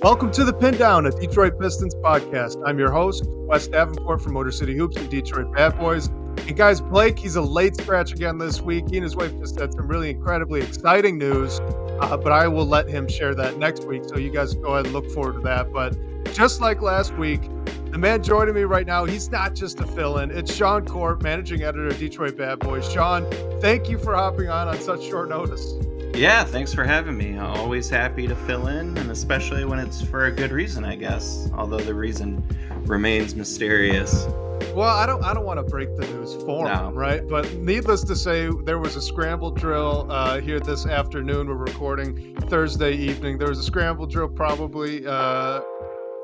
[0.00, 2.62] Welcome to the Pindown, a Detroit Pistons podcast.
[2.64, 6.06] I'm your host, Wes Davenport from Motor City Hoops and Detroit Bad Boys.
[6.06, 8.84] And guys, Blake, he's a late scratch again this week.
[8.88, 11.58] He and his wife just had some really incredibly exciting news,
[12.00, 14.04] uh, but I will let him share that next week.
[14.04, 15.72] So you guys go ahead and look forward to that.
[15.72, 15.96] But
[16.32, 17.42] just like last week,
[17.90, 20.30] the man joining me right now, he's not just a fill in.
[20.30, 22.88] It's Sean Corp, managing editor of Detroit Bad Boys.
[22.88, 23.28] Sean,
[23.60, 25.74] thank you for hopping on on such short notice.
[26.18, 27.38] Yeah, thanks for having me.
[27.38, 31.48] Always happy to fill in, and especially when it's for a good reason, I guess.
[31.54, 32.42] Although the reason
[32.86, 34.26] remains mysterious.
[34.74, 35.22] Well, I don't.
[35.22, 36.88] I don't want to break the news for no.
[36.88, 37.22] him, right?
[37.28, 41.46] But needless to say, there was a scramble drill uh, here this afternoon.
[41.46, 43.38] We're recording Thursday evening.
[43.38, 45.60] There was a scramble drill, probably, uh,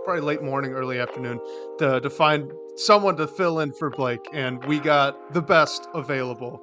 [0.05, 1.39] probably late morning, early afternoon,
[1.79, 6.61] to to find someone to fill in for Blake, and we got the best available,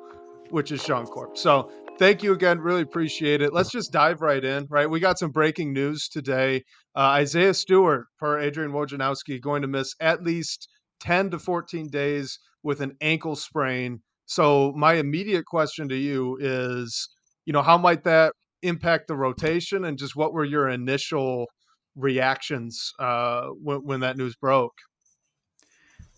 [0.49, 1.37] which is Sean Corp.
[1.37, 2.59] So thank you again.
[2.59, 3.53] Really appreciate it.
[3.53, 4.89] Let's just dive right in, right?
[4.89, 6.63] We got some breaking news today.
[6.95, 10.67] Uh, Isaiah Stewart, per Adrian Wojnarowski, going to miss at least
[11.01, 13.99] 10 to 14 days with an ankle sprain.
[14.25, 17.09] So, my immediate question to you is,
[17.45, 21.47] you know, how might that impact the rotation and just what were your initial
[21.95, 24.73] reactions uh, when, when that news broke?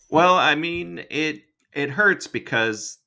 [0.10, 1.42] Well, I mean, it
[1.74, 3.00] it hurts because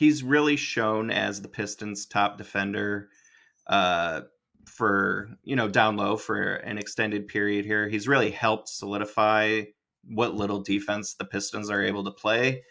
[0.00, 3.10] he's really shown as the Pistons' top defender
[3.66, 4.22] uh,
[4.64, 7.86] for you know down low for an extended period here.
[7.86, 9.64] He's really helped solidify
[10.08, 12.62] what little defense the Pistons are able to play.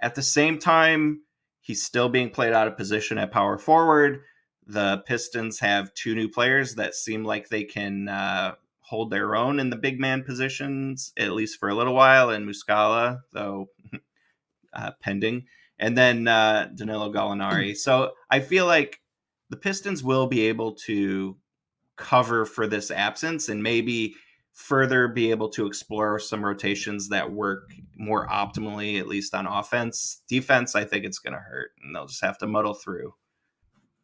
[0.00, 1.22] At the same time,
[1.60, 4.22] he's still being played out of position at power forward.
[4.66, 9.60] The Pistons have two new players that seem like they can uh, hold their own
[9.60, 13.68] in the big man positions, at least for a little while, and Muscala, though
[14.72, 15.44] uh, pending
[15.78, 17.76] and then uh, Danilo Gallinari.
[17.76, 18.98] So I feel like
[19.50, 21.36] the Pistons will be able to
[21.96, 24.14] cover for this absence and maybe
[24.52, 30.22] further be able to explore some rotations that work more optimally, at least on offense.
[30.28, 33.14] Defense, I think it's going to hurt, and they'll just have to muddle through.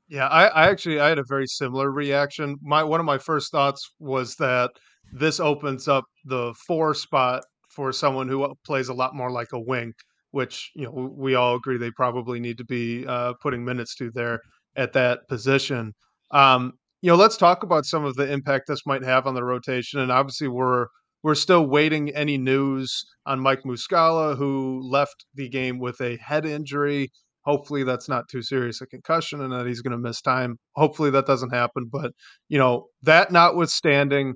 [0.08, 2.56] Yeah, I, I actually I had a very similar reaction.
[2.62, 4.70] My one of my first thoughts was that
[5.12, 9.60] this opens up the four spot for someone who plays a lot more like a
[9.60, 9.92] wing
[10.30, 14.10] which you know we all agree they probably need to be uh, putting minutes to
[14.10, 14.40] there
[14.76, 15.94] at that position.
[16.30, 19.44] Um, you know, let's talk about some of the impact this might have on the
[19.44, 20.86] rotation, and obviously we're
[21.22, 26.46] we're still waiting any news on Mike Muscala, who left the game with a head
[26.46, 27.10] injury.
[27.44, 30.58] Hopefully, that's not too serious a concussion, and that he's going to miss time.
[30.76, 31.88] Hopefully, that doesn't happen.
[31.90, 32.12] But
[32.48, 34.34] you know, that notwithstanding,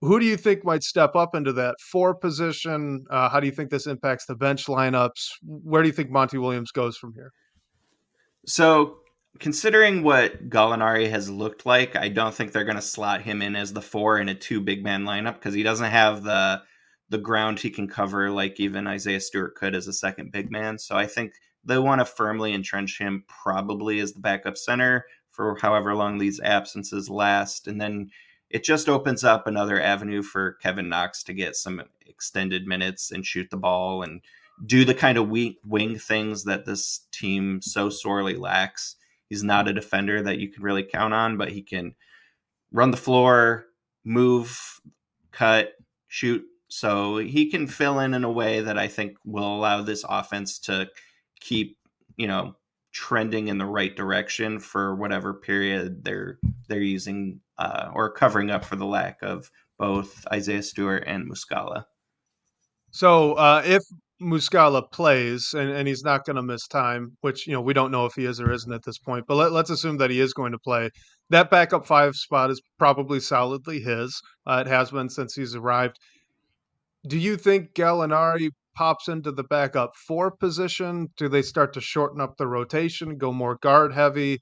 [0.00, 3.04] who do you think might step up into that four position?
[3.10, 5.30] Uh, how do you think this impacts the bench lineups?
[5.42, 7.32] Where do you think Monty Williams goes from here?
[8.46, 8.98] So,
[9.38, 13.54] considering what Gallinari has looked like, I don't think they're going to slot him in
[13.54, 16.62] as the four in a two big man lineup because he doesn't have the
[17.10, 20.78] the ground he can cover like even Isaiah Stewart could as a second big man.
[20.78, 21.32] So I think
[21.64, 26.40] they want to firmly entrench him probably as the backup center for however long these
[26.40, 28.10] absences last, and then
[28.50, 33.24] it just opens up another avenue for Kevin Knox to get some extended minutes and
[33.24, 34.20] shoot the ball and
[34.66, 38.96] do the kind of wing things that this team so sorely lacks.
[39.28, 41.94] He's not a defender that you can really count on, but he can
[42.72, 43.66] run the floor,
[44.04, 44.80] move,
[45.30, 45.74] cut,
[46.08, 46.44] shoot.
[46.68, 50.58] So he can fill in in a way that I think will allow this offense
[50.60, 50.88] to
[51.40, 51.78] keep,
[52.16, 52.56] you know,
[52.92, 58.64] trending in the right direction for whatever period they're they're using uh, or covering up
[58.64, 61.84] for the lack of both Isaiah Stewart and Muscala.
[62.90, 63.82] So uh, if
[64.20, 67.90] Muscala plays and, and he's not going to miss time, which you know we don't
[67.90, 70.20] know if he is or isn't at this point, but let, us assume that he
[70.20, 70.90] is going to play.
[71.30, 74.20] That backup five spot is probably solidly his.
[74.46, 75.98] Uh, it has been since he's arrived.
[77.06, 81.08] Do you think Gallinari pops into the backup four position?
[81.16, 84.40] Do they start to shorten up the rotation, go more guard heavy?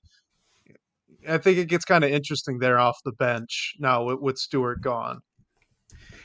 [1.29, 4.81] I think it gets kind of interesting there off the bench now with, with Stewart
[4.81, 5.20] gone.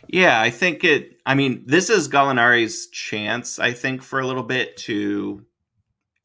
[0.07, 1.21] Yeah, I think it.
[1.25, 3.59] I mean, this is Gallinari's chance.
[3.59, 5.45] I think for a little bit to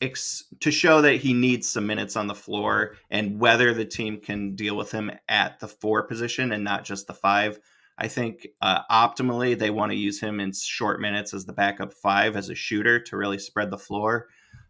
[0.00, 4.20] ex, to show that he needs some minutes on the floor and whether the team
[4.20, 7.58] can deal with him at the four position and not just the five.
[7.98, 11.92] I think uh, optimally they want to use him in short minutes as the backup
[11.92, 14.28] five as a shooter to really spread the floor.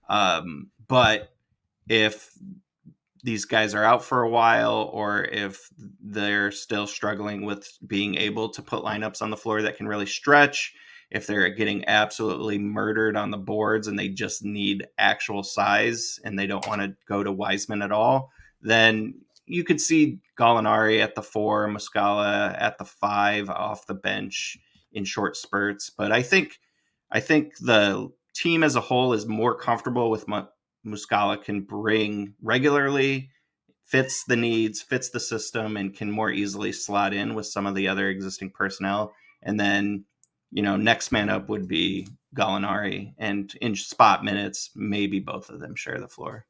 [0.09, 1.29] Um, but
[1.89, 2.31] if
[3.23, 5.69] these guys are out for a while or if
[6.01, 10.07] they're still struggling with being able to put lineups on the floor that can really
[10.07, 10.75] stretch,
[11.11, 16.39] if they're getting absolutely murdered on the boards and they just need actual size and
[16.39, 18.31] they don't want to go to Wiseman at all,
[18.63, 19.15] then
[19.47, 24.57] you could see Gallinari at the four, Muscala at the five off the bench
[24.93, 25.91] in short spurts.
[25.91, 26.59] But I think
[27.11, 30.53] I think the team as a whole is more comfortable with what
[30.87, 33.31] Muscala can bring regularly,
[33.85, 37.75] fits the needs, fits the system, and can more easily slot in with some of
[37.75, 39.13] the other existing personnel.
[39.43, 40.05] And then,
[40.51, 42.07] you know, next man up would be
[42.37, 46.47] Gallinari, and in spot minutes, maybe both of them share the floor.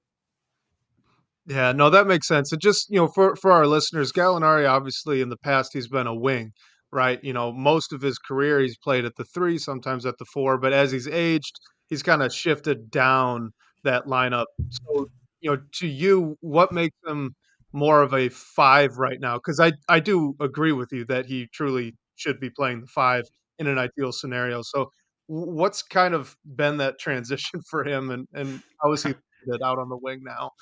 [1.48, 2.52] Yeah, no, that makes sense.
[2.52, 6.06] It just, you know, for for our listeners, Gallinari obviously in the past he's been
[6.06, 6.52] a wing,
[6.92, 7.22] right?
[7.24, 10.58] You know, most of his career he's played at the 3, sometimes at the 4,
[10.58, 11.58] but as he's aged,
[11.88, 13.52] he's kind of shifted down
[13.84, 14.46] that lineup.
[14.70, 15.08] So,
[15.40, 17.34] you know, to you, what makes him
[17.72, 19.38] more of a 5 right now?
[19.38, 23.24] Cuz I I do agree with you that he truly should be playing the 5
[23.58, 24.62] in an ideal scenario.
[24.62, 24.90] So,
[25.28, 29.14] what's kind of been that transition for him and and how is he
[29.62, 30.52] out on the wing now.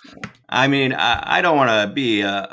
[0.48, 2.46] I mean, I, I don't want to be uh,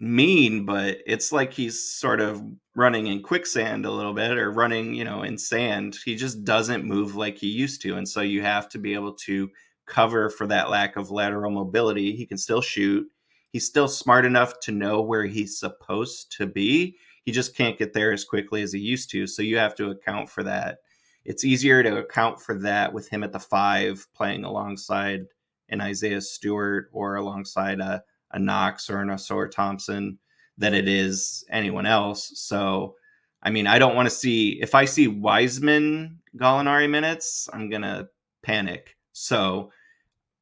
[0.00, 2.42] mean, but it's like he's sort of
[2.74, 5.98] running in quicksand a little bit or running, you know, in sand.
[6.04, 7.96] He just doesn't move like he used to.
[7.96, 9.50] And so you have to be able to
[9.86, 12.14] cover for that lack of lateral mobility.
[12.14, 13.06] He can still shoot.
[13.50, 16.96] He's still smart enough to know where he's supposed to be.
[17.24, 19.26] He just can't get there as quickly as he used to.
[19.26, 20.78] So you have to account for that.
[21.24, 25.26] It's easier to account for that with him at the five playing alongside
[25.68, 30.18] an Isaiah Stewart or alongside a, a Knox or an Ausar Thompson
[30.56, 32.32] than it is anyone else.
[32.34, 32.96] So,
[33.42, 38.08] I mean, I don't want to see if I see Wiseman Gallinari minutes, I'm gonna
[38.42, 38.96] panic.
[39.12, 39.70] So,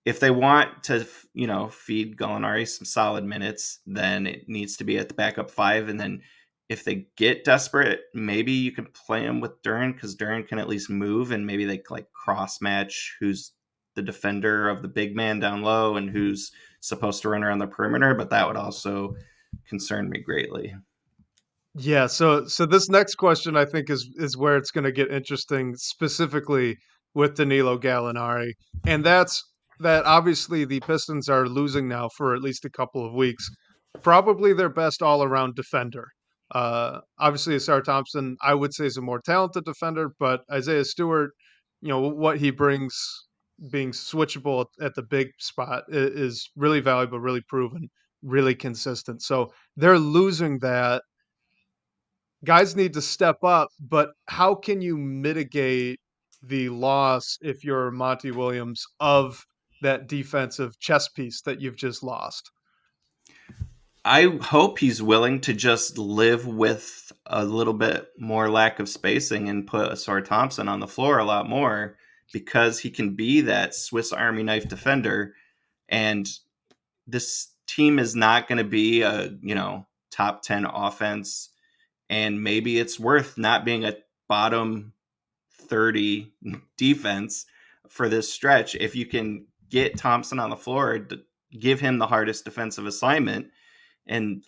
[0.07, 4.85] if they want to, you know, feed Gallinari some solid minutes, then it needs to
[4.85, 5.89] be at the backup five.
[5.89, 6.23] And then
[6.69, 10.69] if they get desperate, maybe you can play him with Duren because Duren can at
[10.69, 13.53] least move and maybe they like cross match who's
[13.97, 17.67] the defender of the big man down low and who's supposed to run around the
[17.67, 19.17] perimeter, but that would also
[19.69, 20.75] concern me greatly.
[21.79, 25.11] Yeah, so so this next question I think is is where it's going to get
[25.11, 26.77] interesting specifically
[27.15, 28.53] with Danilo Gallinari.
[28.87, 29.43] And that's
[29.81, 33.49] that obviously the Pistons are losing now for at least a couple of weeks.
[34.03, 36.07] Probably their best all-around defender.
[36.55, 41.33] Uh obviously Ausar Thompson I would say is a more talented defender, but Isaiah Stewart,
[41.83, 42.95] you know, what he brings
[43.71, 47.91] being switchable at the big spot is really valuable, really proven,
[48.23, 49.23] really consistent.
[49.23, 51.03] So they're losing that.
[52.45, 55.99] Guys need to step up, but how can you mitigate
[56.43, 59.45] the loss if you're Monty Williams of
[59.83, 62.51] that defensive chess piece that you've just lost?
[64.05, 69.49] I hope he's willing to just live with a little bit more lack of spacing
[69.49, 71.97] and put Ausar Thompson on the floor a lot more
[72.33, 75.35] because he can be that Swiss Army knife defender.
[75.89, 76.29] And
[77.07, 81.51] this team is not going to be a, you know, top 10 offense.
[82.09, 83.97] And maybe it's worth not being a
[84.29, 84.93] bottom
[85.53, 86.33] 30
[86.77, 87.47] defense
[87.89, 88.75] for this stretch.
[88.75, 91.07] If you can get Thompson on the floor,
[91.59, 93.49] give him the hardest defensive assignment
[94.07, 94.45] and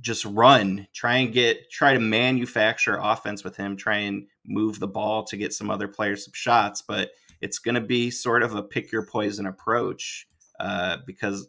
[0.00, 4.88] just run, try and get, try to manufacture offense with him, try and move the
[4.88, 6.82] ball to get some other players some shots.
[6.82, 7.10] But
[7.40, 10.26] it's going to be sort of a pick your poison approach
[10.58, 11.48] uh, because,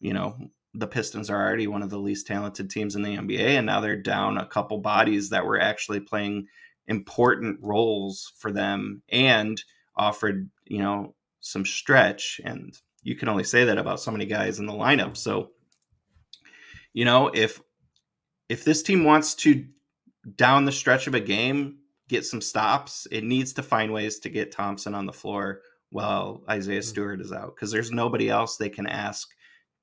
[0.00, 0.36] you know,
[0.74, 3.80] the Pistons are already one of the least talented teams in the NBA, and now
[3.80, 6.46] they're down a couple bodies that were actually playing
[6.86, 9.62] important roles for them and
[9.96, 12.40] offered, you know, some stretch.
[12.44, 15.16] And you can only say that about so many guys in the lineup.
[15.16, 15.50] So,
[16.92, 17.60] you know, if
[18.48, 19.64] if this team wants to
[20.36, 21.78] down the stretch of a game
[22.08, 26.42] get some stops, it needs to find ways to get Thompson on the floor while
[26.48, 26.88] Isaiah mm-hmm.
[26.88, 29.28] Stewart is out because there's nobody else they can ask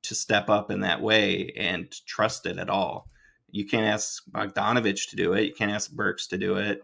[0.04, 3.08] to step up in that way and trust it at all.
[3.52, 5.46] You can't ask Bogdanovic to do it.
[5.46, 6.82] You can't ask Burks to do it.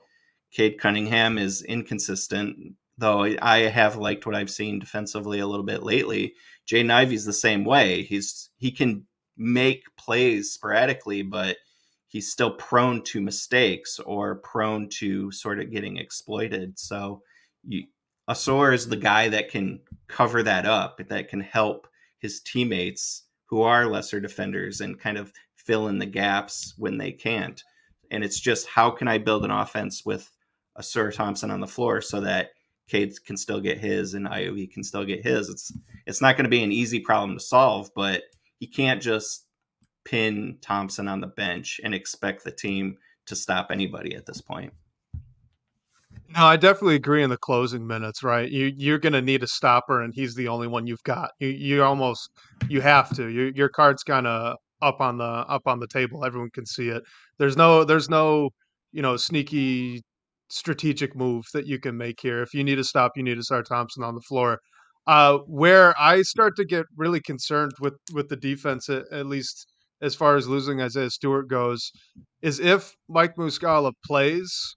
[0.51, 5.83] Cade Cunningham is inconsistent, though I have liked what I've seen defensively a little bit
[5.83, 6.33] lately.
[6.67, 8.03] Jaden Ivey's the same way.
[8.03, 9.05] He's he can
[9.37, 11.57] make plays sporadically, but–
[12.11, 16.77] he's still prone to mistakes or prone to sort of getting exploited.
[16.77, 17.21] So
[17.63, 17.85] you,
[18.29, 21.87] Ausar is the guy that can cover that up, that can help
[22.19, 27.13] his teammates who are lesser defenders and kind of fill in the gaps when they
[27.13, 27.63] can't.
[28.11, 30.29] And it's just how can I build an offense with
[30.77, 32.49] Ausar Thompson on the floor so that
[32.89, 35.47] Cade can still get his and Ivey can still get his.
[35.47, 35.71] It's
[36.05, 38.23] it's not going to be an easy problem to solve, but
[38.59, 39.45] he can't just
[40.05, 44.73] pin Thompson on the bench and expect the team to stop anybody at this point.
[46.35, 48.49] No, I definitely agree in the closing minutes, right?
[48.49, 51.31] You you're going to need a stopper and he's the only one you've got.
[51.39, 52.29] You you almost
[52.69, 53.27] you have to.
[53.27, 56.23] Your your card's kind of up on the up on the table.
[56.25, 57.03] Everyone can see it.
[57.37, 58.49] There's no there's no
[58.93, 60.03] you know sneaky
[60.49, 62.41] strategic move that you can make here.
[62.41, 64.59] If you need to stop, you need to start Thompson on the floor.
[65.07, 69.67] Uh, where I start to get really concerned with with the defense, at, at least
[70.01, 71.91] as far as losing Isaiah Stewart goes,
[72.41, 74.75] is if Mike Muscala plays.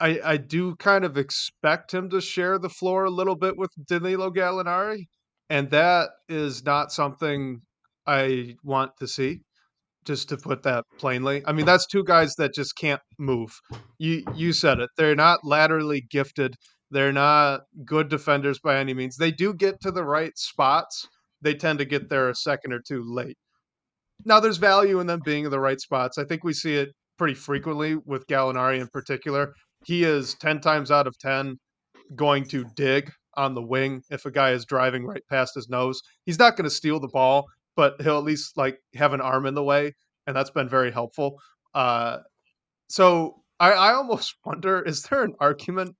[0.00, 3.70] I, I do kind of expect him to share the floor a little bit with
[3.88, 5.06] Danilo Gallinari,
[5.50, 7.62] and that is not something
[8.06, 9.40] I want to see
[10.04, 11.42] just to put that plainly.
[11.46, 13.50] I mean, that's two guys that just can't move.
[13.98, 14.88] You you said it.
[14.96, 16.54] They're not laterally gifted.
[16.90, 19.16] They're not good defenders by any means.
[19.16, 21.06] They do get to the right spots.
[21.42, 23.36] They tend to get there a second or two late.
[24.24, 26.18] Now, there's value in them being in the right spots.
[26.18, 29.52] I think we see it pretty frequently with Gallinari in particular.
[29.84, 31.56] He is 10 times out of 10
[32.14, 36.00] going to dig on the wing if a guy is driving right past his nose.
[36.26, 37.46] He's not going to steal the ball,
[37.76, 39.92] but he'll at least like have an arm in the way,
[40.26, 41.38] and that's been very helpful.
[41.74, 42.18] Uh,
[42.88, 45.94] so I, I almost wonder: is there an argument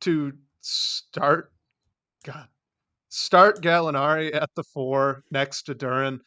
[0.00, 1.52] to start?
[2.24, 2.48] God,
[3.08, 6.18] start Gallinari at the four next to Duren.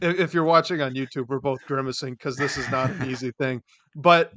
[0.00, 3.32] If, if you're watching on YouTube, we're both grimacing because this is not an easy
[3.38, 3.60] thing.
[3.96, 4.32] But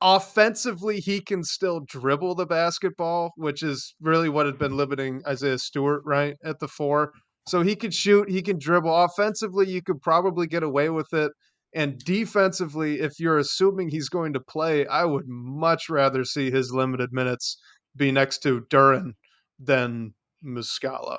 [0.00, 5.58] offensively, he can still dribble the basketball, which is really what had been limiting Isaiah
[5.58, 7.12] Stewart, right, at the four.
[7.48, 9.04] So he can shoot, he can dribble.
[9.04, 11.32] Offensively, you could probably get away with it.
[11.74, 16.70] And defensively, if you're assuming he's going to play, I would much rather see his
[16.70, 17.56] limited minutes
[17.96, 19.12] be next to Duren
[19.58, 20.14] than
[20.44, 21.18] Muscala.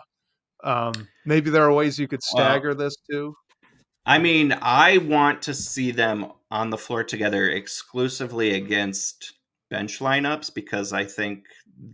[0.64, 0.94] Um,
[1.26, 3.36] maybe there are ways you could stagger well, this too.
[4.06, 9.34] I mean, I want to see them on the floor together exclusively against
[9.70, 11.46] bench lineups because I think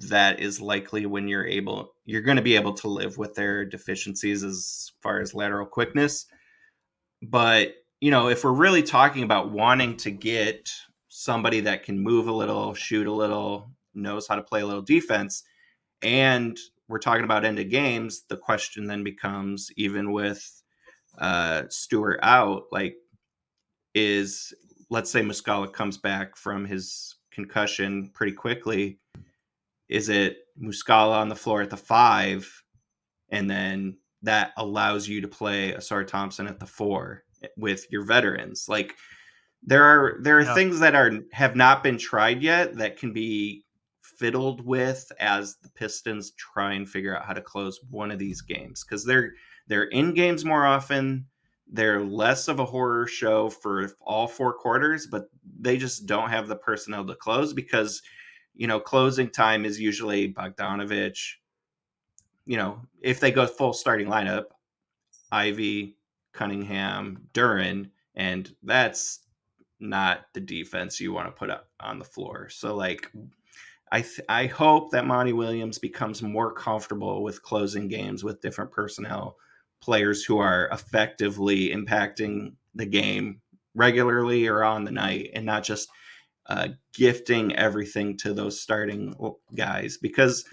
[0.09, 3.63] that is likely when you're able you're going to be able to live with their
[3.63, 6.25] deficiencies as far as lateral quickness.
[7.21, 10.69] But you know if we're really talking about wanting to get
[11.09, 14.81] somebody that can move a little shoot a little knows how to play a little
[14.81, 15.43] defense
[16.01, 20.58] and we're talking about end of games the question then becomes even with
[21.19, 22.95] uh Stewart out like
[23.93, 24.53] is
[24.89, 28.99] let's say Muscala comes back from his concussion pretty quickly
[29.89, 32.63] is it Muscala on the floor at the five,
[33.29, 37.23] and then that allows you to play Ausar Thompson at the four
[37.57, 38.67] with your veterans?
[38.69, 38.95] Like
[39.63, 40.53] there are there are yeah.
[40.53, 43.65] things that are have not been tried yet that can be
[44.01, 48.41] fiddled with as the Pistons try and figure out how to close one of these
[48.41, 49.33] games because they're
[49.69, 51.25] they're in games more often.
[51.71, 56.47] They're less of a horror show for all four quarters, but they just don't have
[56.47, 58.01] the personnel to close because
[58.59, 61.17] you know, closing time is usually Bogdanovic.
[62.45, 64.45] You know, if they go full starting lineup,
[65.31, 65.95] Ivey,
[66.33, 69.19] Cunningham, Duren, and that's
[69.79, 72.49] not the defense you want to put up on the floor.
[72.49, 73.09] So like
[73.93, 78.71] I th- I hope that Monty Williams becomes more comfortable with closing games with different
[78.71, 79.37] personnel,
[79.81, 83.41] players who are effectively impacting the game
[83.75, 85.89] regularly or on the night, and not just
[86.47, 89.13] uh, gifting everything to those starting
[89.55, 90.45] guys because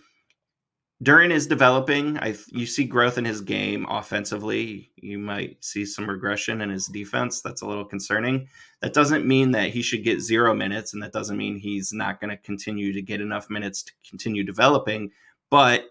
[1.03, 2.19] Duren is developing.
[2.19, 4.91] I you see growth in his game offensively.
[4.97, 7.43] You might see some regression in his defense.
[7.43, 8.49] That's a little concerning.
[8.81, 12.19] That doesn't mean that he should get zero minutes, and that doesn't mean he's not
[12.19, 15.11] going to continue to get enough minutes to continue developing.
[15.51, 15.85] But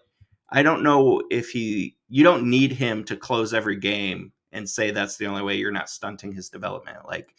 [0.50, 1.95] I don't know if he.
[2.08, 5.70] You don't need him to close every game and say that's the only way you're
[5.70, 6.98] not stunting his development.
[7.06, 7.34] Like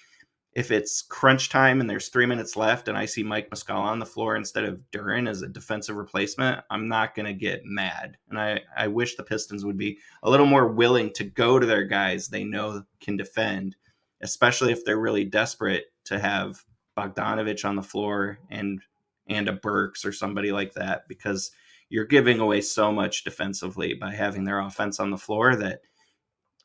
[0.53, 3.99] if it's crunch time and there's three minutes left and I see Mike Muscala on
[3.99, 8.17] the floor instead of Duren as a defensive replacement, I'm not going to get mad.
[8.29, 11.65] And I, I wish the Pistons would be a little more willing to go to
[11.67, 13.75] their guys they know can defend,
[14.21, 16.63] especially if they're really desperate to have
[16.97, 18.81] Bogdanovic on the floor and
[19.29, 21.51] and a Burks or somebody like that because
[21.89, 25.79] you're giving away so much defensively by having their offense on the floor that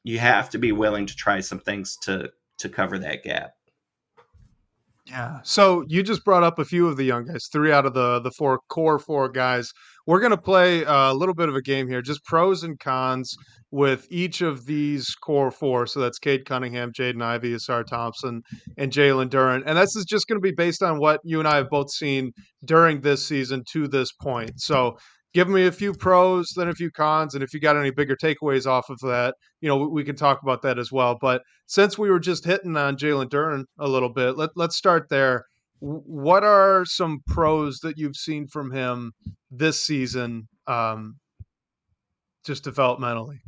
[0.04, 3.54] you have to be willing to try some things to to cover that gap.
[5.06, 5.40] Yeah.
[5.42, 8.21] So you just brought up a few of the young guys, three out of the
[8.21, 9.73] the four core four guys.
[10.06, 13.37] We're gonna play a little bit of a game here, just pros and cons
[13.73, 15.87] with each of these core four.
[15.87, 18.42] So that's Cade Cunningham, Jaden Ivey, Ausar Thompson,
[18.76, 19.62] and Jalen Duren.
[19.66, 21.90] And this is just going to be based on what you and I have both
[21.90, 22.32] seen
[22.64, 24.61] during this season to this point.
[24.61, 24.99] So
[25.34, 28.16] give me a few pros, then a few cons, and if you got any bigger
[28.16, 31.16] takeaways off of that, you know, we, can talk about that as well.
[31.20, 35.08] But since we were just hitting on Jalen Duren a little bit, let let's start
[35.08, 35.44] there.
[35.80, 39.12] What are some pros that you've seen from him
[39.50, 41.16] this season, um,
[42.44, 43.40] just developmentally?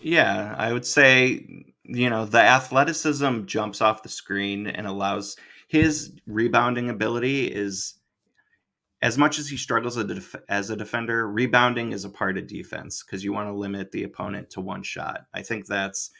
[0.00, 5.36] Yeah, I would say you know, the athleticism jumps off the screen and allows
[5.68, 7.94] his rebounding ability is
[9.00, 9.96] as much as he struggles
[10.48, 14.02] as a, defender, rebounding is a part of defense because you want to limit the
[14.02, 15.26] opponent to one shot.
[15.32, 16.10] I think that's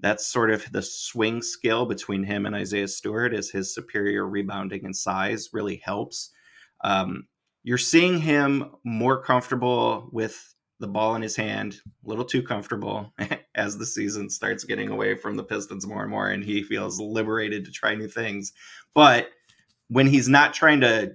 [0.00, 4.84] that's sort of the swing skill between him and Isaiah Stewart is his superior rebounding
[4.84, 6.30] and size really helps.
[6.84, 7.26] Um,
[7.64, 13.12] you're seeing him more comfortable with the ball in his hand, a little too comfortable
[13.56, 17.00] as the season starts getting away from the Pistons more and more, and he feels
[17.00, 18.52] liberated to try new things.
[18.94, 19.30] But
[19.88, 21.14] when he's not trying to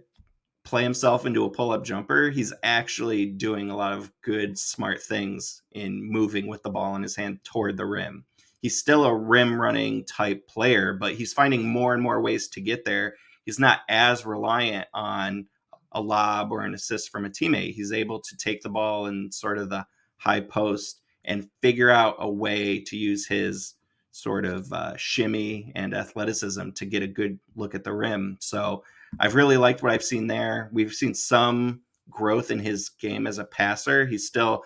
[0.63, 5.01] play himself into a pull up jumper, he's actually doing a lot of good, smart
[5.01, 8.23] things in moving with the ball in his hand toward the rim.
[8.61, 12.61] He's still a rim running type player, but he's finding more and more ways to
[12.61, 13.15] get there.
[13.45, 15.47] He's not as reliant on
[15.91, 17.73] a lob or an assist from a teammate.
[17.73, 19.85] He's able to take the ball in sort of the
[20.17, 23.75] high post and figure out a way to use his
[24.11, 28.37] sort of uh, shimmy and athleticism to get a good look at the rim.
[28.39, 28.83] So
[29.19, 30.69] I've really liked what I've seen there.
[30.71, 34.05] We've seen some growth in his game as a passer.
[34.05, 34.63] He's still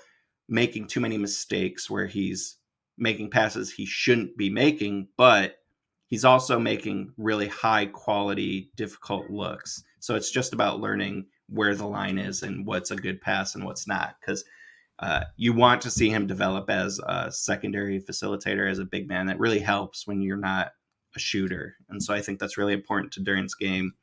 [0.50, 2.58] making too many mistakes where he's
[2.98, 5.58] making passes he shouldn't be making, but
[6.08, 9.84] he's also making really high quality, difficult looks.
[10.00, 13.64] So it's just about learning where the line is and what's a good pass and
[13.64, 14.16] what's not.
[14.20, 14.44] Because
[15.00, 19.28] uh, you want to see him develop as a secondary facilitator, as a big man.
[19.28, 20.72] That really helps when you're not
[21.16, 21.76] a shooter.
[21.90, 23.94] And so I think that's really important to Duren's game.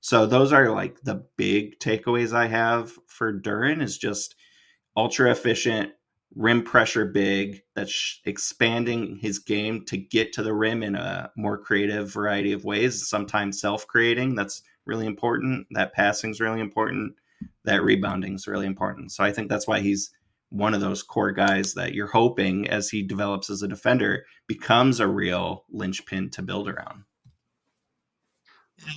[0.00, 4.36] So those are like the big takeaways I have for Duren is just
[4.96, 5.92] ultra efficient,
[6.34, 11.58] rim pressure big, that's expanding his game to get to the rim in a more
[11.58, 14.34] creative variety of ways, sometimes self-creating.
[14.34, 15.66] That's really important.
[15.72, 17.14] That passing is really important.
[17.64, 19.12] That rebounding is really important.
[19.12, 20.10] So I think that's why he's
[20.50, 25.00] one of those core guys that you're hoping as he develops as a defender becomes
[25.00, 27.02] a real linchpin to build around.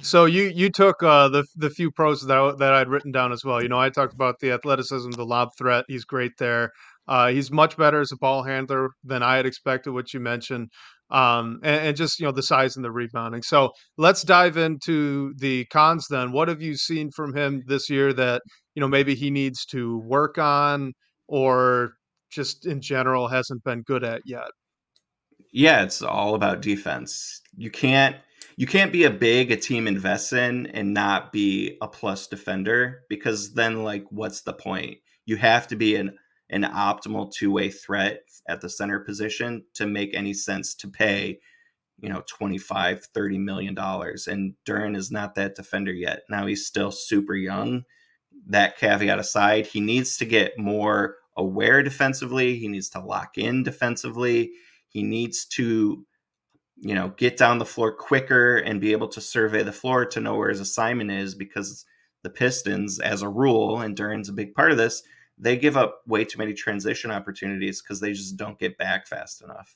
[0.01, 3.43] So you you took uh, the the few pros that that I'd written down as
[3.43, 3.61] well.
[3.61, 5.85] You know, I talked about the athleticism, the lob threat.
[5.87, 6.71] He's great there.
[7.07, 9.91] Uh, he's much better as a ball handler than I had expected.
[9.91, 10.69] What you mentioned,
[11.09, 13.41] um, and, and, just you know the size and the rebounding.
[13.41, 16.31] So let's dive into the cons then.
[16.31, 18.41] What have you seen from him this year that
[18.75, 20.93] you know maybe he needs to work on,
[21.27, 21.93] or
[22.31, 24.49] just in general hasn't been good at yet?
[25.51, 27.41] Yeah, it's all about defense.
[27.57, 28.15] You can't
[28.59, 33.03] you can't be a big a team invests in and not be a plus defender
[33.07, 34.97] because then like what's the point?
[35.25, 36.17] You have to be an
[36.49, 41.39] an optimal two-way threat at the center position to make any sense to pay
[42.01, 46.23] you know 25 30 million dollars and Duren is not that defender yet.
[46.29, 47.85] Now he's still super young.
[48.45, 53.63] That caveat aside, he needs to get more aware defensively, he needs to lock in
[53.63, 54.51] defensively.
[54.89, 56.05] He needs to
[56.81, 60.19] you know, get down the floor quicker and be able to survey the floor to
[60.19, 61.85] know where his assignment is because
[62.23, 65.03] the Pistons, as a rule, and Duren's a big part of this,
[65.37, 69.41] they give up way too many transition opportunities because they just don't get back fast
[69.41, 69.75] enough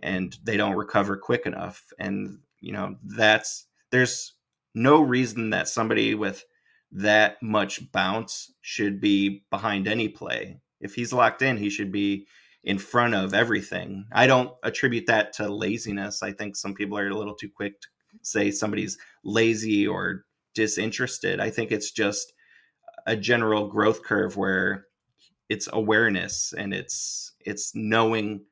[0.00, 1.84] and they don't recover quick enough.
[1.98, 4.34] And, you know, that's there's
[4.74, 6.44] no reason that somebody with
[6.92, 10.60] that much bounce should be behind any play.
[10.80, 12.26] If he's locked in, he should be
[12.64, 14.04] in front of everything.
[14.12, 16.22] I don't attribute that to laziness.
[16.22, 17.88] I think some people are a little too quick to
[18.22, 21.40] say somebody's lazy or disinterested.
[21.40, 22.32] I think it's just
[23.06, 24.86] a general growth curve where
[25.48, 28.44] it's awareness and it's it's knowing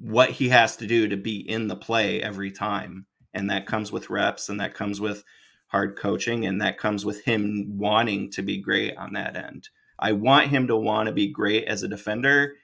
[0.00, 3.06] what he has to do to be in the play every time.
[3.32, 5.24] And that comes with reps and that comes with
[5.68, 9.68] hard coaching and that comes with him wanting to be great on that end.
[9.98, 12.54] I want him to want to be great as a defender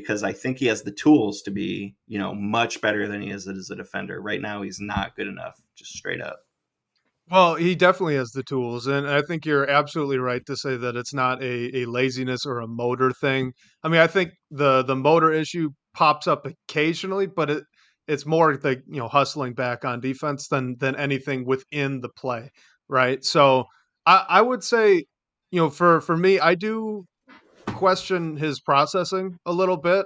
[0.00, 3.30] because I think he has the tools to be, you know, much better than he
[3.30, 4.20] is as a defender.
[4.20, 6.40] Right now, he's not good enough, just straight up.
[7.30, 10.96] Well, he definitely has the tools, and I think you're absolutely right to say that
[10.96, 13.52] it's not a, a laziness or a motor thing.
[13.82, 17.64] I mean, I think the the motor issue pops up occasionally, but it
[18.06, 22.50] it's more the you know hustling back on defense than than anything within the play,
[22.88, 23.22] right?
[23.24, 23.66] So
[24.06, 25.04] I, I would say,
[25.50, 27.04] you know, for for me, I do
[27.78, 30.04] question his processing a little bit.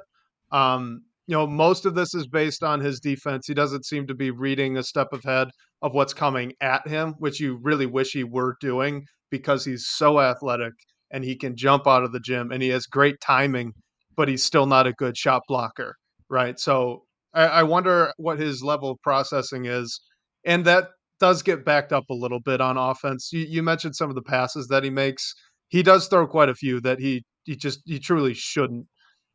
[0.52, 3.46] Um, you know, most of this is based on his defense.
[3.46, 5.48] He doesn't seem to be reading a step ahead
[5.80, 10.20] of what's coming at him, which you really wish he were doing because he's so
[10.20, 10.74] athletic
[11.10, 13.72] and he can jump out of the gym and he has great timing,
[14.16, 15.94] but he's still not a good shot blocker,
[16.28, 16.60] right?
[16.60, 19.98] So I, I wonder what his level of processing is.
[20.44, 20.88] And that
[21.20, 23.30] does get backed up a little bit on offense.
[23.32, 25.32] You, you mentioned some of the passes that he makes.
[25.68, 28.86] He does throw quite a few that he he just he truly shouldn't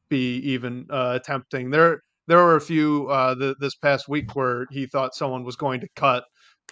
[0.09, 1.71] be even uh, attempting.
[1.71, 5.55] There there were a few uh, the, this past week where he thought someone was
[5.55, 6.25] going to cut,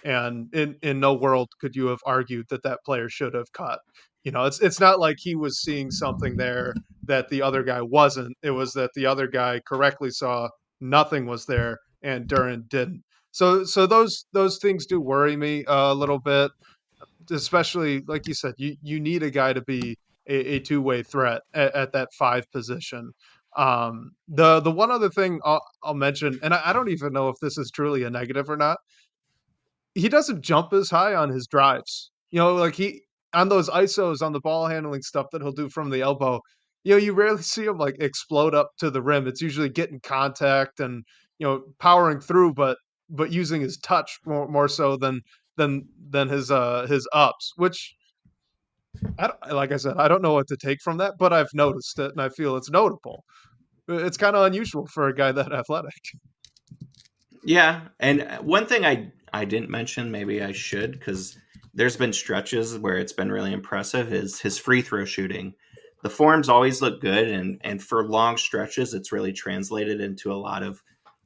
[0.04, 3.80] and in in no world could you have argued that that player should have cut.
[4.24, 7.80] You know, it's it's not like he was seeing something there that the other guy
[7.82, 8.36] wasn't.
[8.42, 10.48] It was that the other guy correctly saw
[10.80, 13.02] nothing was there and Duren didn't.
[13.32, 16.50] So so those those things do worry me a little bit,
[17.30, 19.96] especially like you said, you you need a guy to be
[20.28, 23.12] a, a two way threat at, at, that five position.
[23.56, 27.28] Um, the the one other thing I'll, I'll mention, and I, I don't even know
[27.28, 28.78] if this is truly a negative or not.
[29.94, 32.10] He doesn't jump as high on his drives.
[32.30, 35.68] You know, like he on those isos on the ball handling stuff that he'll do
[35.68, 36.40] from the elbow.
[36.84, 39.26] You know, you rarely see him like explode up to the rim.
[39.26, 41.04] It's usually getting contact and
[41.38, 45.22] you know powering through, but but using his touch more, more so than
[45.56, 47.94] than than his uh his ups, which
[49.18, 51.98] I like I said, I don't know what to take from that, but I've noticed
[51.98, 53.24] it and I feel it's notable.
[53.88, 55.92] It's kind of unusual for a guy that athletic.
[57.44, 61.38] Yeah, and uh, one thing I I didn't mention, maybe I should, because
[61.74, 64.12] there's been stretches where it's been really impressive.
[64.12, 65.54] Is his free throw shooting?
[66.02, 70.34] The forms always look good, and and for long stretches, it's really translated into a
[70.34, 70.82] lot of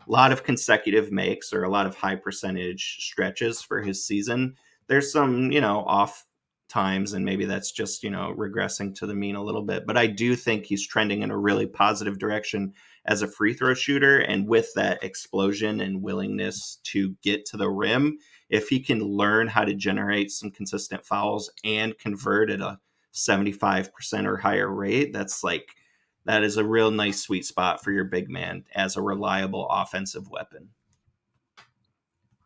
[0.07, 4.57] lot of consecutive makes or a lot of high percentage stretches for his season.
[4.89, 6.27] There's some, you know, off
[6.71, 9.97] times and maybe that's just, you know, regressing to the mean a little bit, but
[9.97, 12.73] I do think he's trending in a really positive direction
[13.05, 17.69] as a free throw shooter and with that explosion and willingness to get to the
[17.69, 22.79] rim, if he can learn how to generate some consistent fouls and convert at a
[23.13, 25.75] 75% or higher rate, that's like
[26.27, 30.31] that is a real nice sweet spot for your big man as a reliable offensive
[30.31, 30.69] weapon.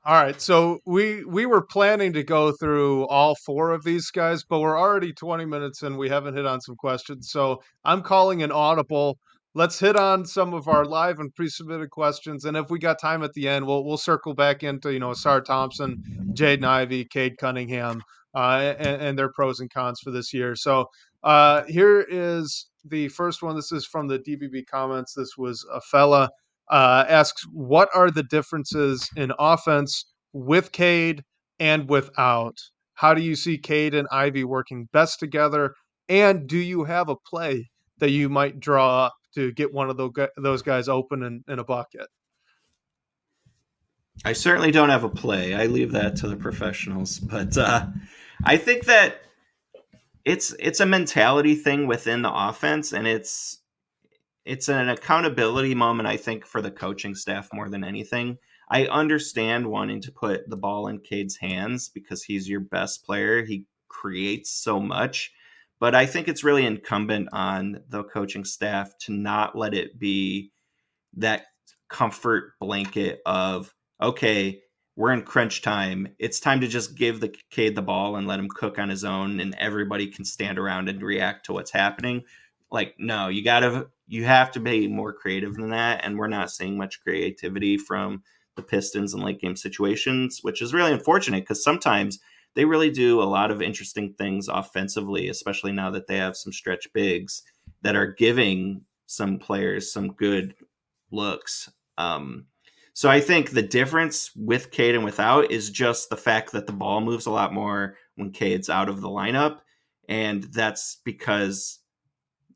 [0.06, 4.44] All right, so we we were planning to go through all four of these guys,
[4.44, 7.30] but we're already 20 minutes and we haven't hit on some questions.
[7.30, 9.16] So I'm calling an audible.
[9.54, 13.22] Let's hit on some of our live and pre-submitted questions, and if we got time
[13.22, 16.02] at the end, we'll we'll circle back into you know Ausar Thompson,
[16.34, 18.02] Jaden Ivey, Cade Cunningham,
[18.34, 20.54] uh, and, and, their pros and cons for this year.
[20.54, 20.90] So
[21.22, 23.56] uh, here is the first one.
[23.56, 25.14] This is from the DBB comments.
[25.14, 26.28] This was a fella
[26.70, 31.22] uh, asks, "What are the differences in offense with Cade
[31.58, 32.56] and without?
[32.94, 35.74] How do you see Cade and Ivey working best together?
[36.08, 39.96] And do you have a play that you might draw up to get one of
[40.36, 42.08] those guys open in, in a bucket?"
[44.24, 45.54] I certainly don't have a play.
[45.54, 47.86] I leave that to the professionals, but uh,
[48.44, 49.22] I think that
[50.24, 53.60] it's it's a mentality thing within the offense and it's
[54.44, 58.36] it's an accountability moment i think for the coaching staff more than anything
[58.68, 63.44] i understand wanting to put the ball in cade's hands because he's your best player
[63.44, 65.32] he creates so much
[65.80, 70.50] but i think it's really incumbent on the coaching staff to not let it be
[71.16, 71.46] that
[71.88, 74.60] comfort blanket of okay
[74.96, 76.08] we're in crunch time.
[76.18, 79.04] It's time to just give the Cade the ball and let him cook on his
[79.04, 82.22] own, and everybody can stand around and react to what's happening.
[82.70, 86.50] Like, no, you gotta, you have to be more creative than that, and we're not
[86.50, 88.22] seeing much creativity from
[88.56, 92.20] the Pistons in late game situations, which is really unfortunate because sometimes
[92.54, 96.52] they really do a lot of interesting things offensively, especially now that they have some
[96.52, 97.42] stretch bigs
[97.82, 100.54] that are giving some players some good
[101.10, 101.70] looks.
[101.98, 102.46] Um,
[102.92, 106.72] so I think the difference with Cade and without is just the fact that the
[106.72, 109.58] ball moves a lot more when Cade's out of the lineup.
[110.08, 111.80] And that's because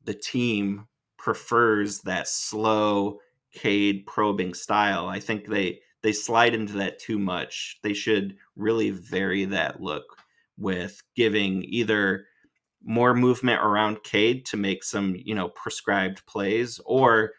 [0.04, 0.86] the team
[1.28, 3.20] prefers that slow
[3.52, 5.08] Cade probing style.
[5.08, 7.78] I think they they slide into that too much.
[7.82, 10.04] They should really vary that look
[10.56, 12.24] with giving either
[12.82, 17.32] more movement around Cade to make some, you know, prescribed plays or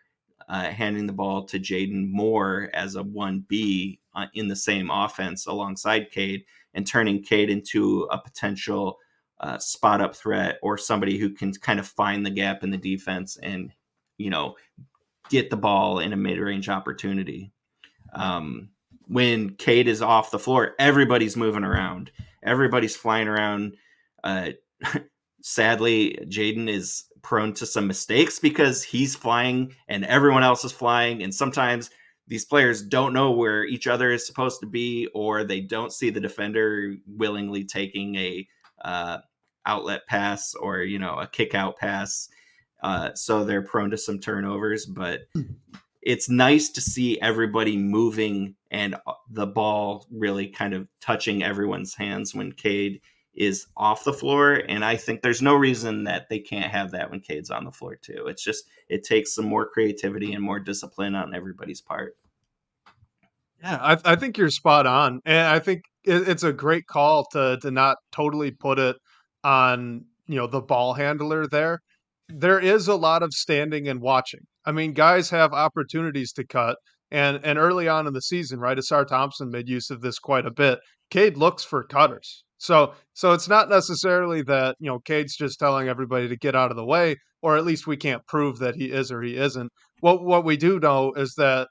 [0.48, 5.48] uh, handing the ball to Jaden Moore as a 1B uh, in the same offense
[5.48, 6.44] alongside Cade
[6.76, 9.00] and turning Cade into a potential
[9.40, 12.78] uh, spot up threat or somebody who can kind of find the gap in the
[12.78, 13.72] defense and,
[14.20, 14.56] you know,
[15.30, 17.52] get the ball in a mid range opportunity.
[18.14, 18.70] Um,
[19.08, 22.12] when Cade is off the floor, everybody's moving around,
[22.44, 23.76] everybody's flying around.
[24.24, 24.52] Uh,
[25.42, 31.24] sadly, Jaden is prone to some mistakes because he's flying and everyone else is flying.
[31.24, 31.90] And sometimes
[32.28, 36.12] these players don't know where each other is supposed to be, or they don't see
[36.12, 38.48] the defender willingly taking a
[38.86, 39.18] uh,
[39.66, 42.30] outlet pass or you know a kick out pass.
[42.82, 45.22] Uh, so they're prone to some turnovers, but
[46.02, 51.94] it's nice to see everybody moving and uh, the ball really kind of touching everyone's
[51.94, 53.02] hands when Cade
[53.36, 54.64] is off the floor.
[54.68, 57.72] And I think there's no reason that they can't have that when Cade's on the
[57.72, 58.28] floor too.
[58.28, 62.16] It's just it takes some more creativity and more discipline on everybody's part.
[63.62, 67.26] Yeah, I, I think you're spot on, and I think it, it's a great call
[67.32, 68.96] to to not totally put it
[69.44, 71.82] on you know the ball handler there.
[72.30, 74.42] There is a lot of standing and watching.
[74.66, 76.78] I mean, guys have opportunities to cut,
[77.12, 80.46] and and early on in the season, right, Ausar Thompson made use of this quite
[80.46, 80.80] a bit.
[81.10, 82.44] Cade looks for cutters.
[82.60, 86.72] So so it's not necessarily that, you know, Cade's just telling everybody to get out
[86.72, 89.72] of the way, or at least we can't prove that he is or he isn't.
[90.02, 91.68] What what we do know is that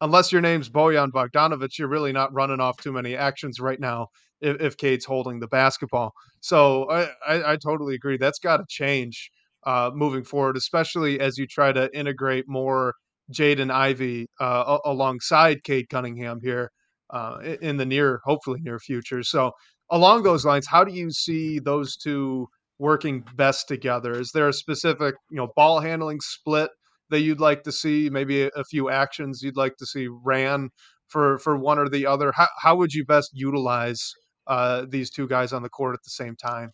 [0.00, 4.08] unless your name's Bojan Bogdanovic, you're really not running off too many actions right now
[4.40, 6.12] if, if Cade's holding the basketball.
[6.40, 8.16] So I, I, I totally agree.
[8.18, 9.30] That's got to change
[9.66, 12.94] uh, moving forward, especially as you try to integrate more
[13.32, 16.70] Jaden Ivey uh, alongside Cade Cunningham here
[17.10, 19.22] uh, in the near, hopefully near future.
[19.22, 19.52] So
[19.90, 22.48] along those lines, how do you see those two
[22.78, 24.18] working best together?
[24.18, 26.70] Is there a specific, you know, ball handling split
[27.10, 28.10] that you'd like to see?
[28.10, 30.70] Maybe a, a few actions you'd like to see ran
[31.08, 32.32] for for one or the other.
[32.34, 34.02] How how would you best utilize
[34.46, 36.70] uh, these two guys on the court at the same time?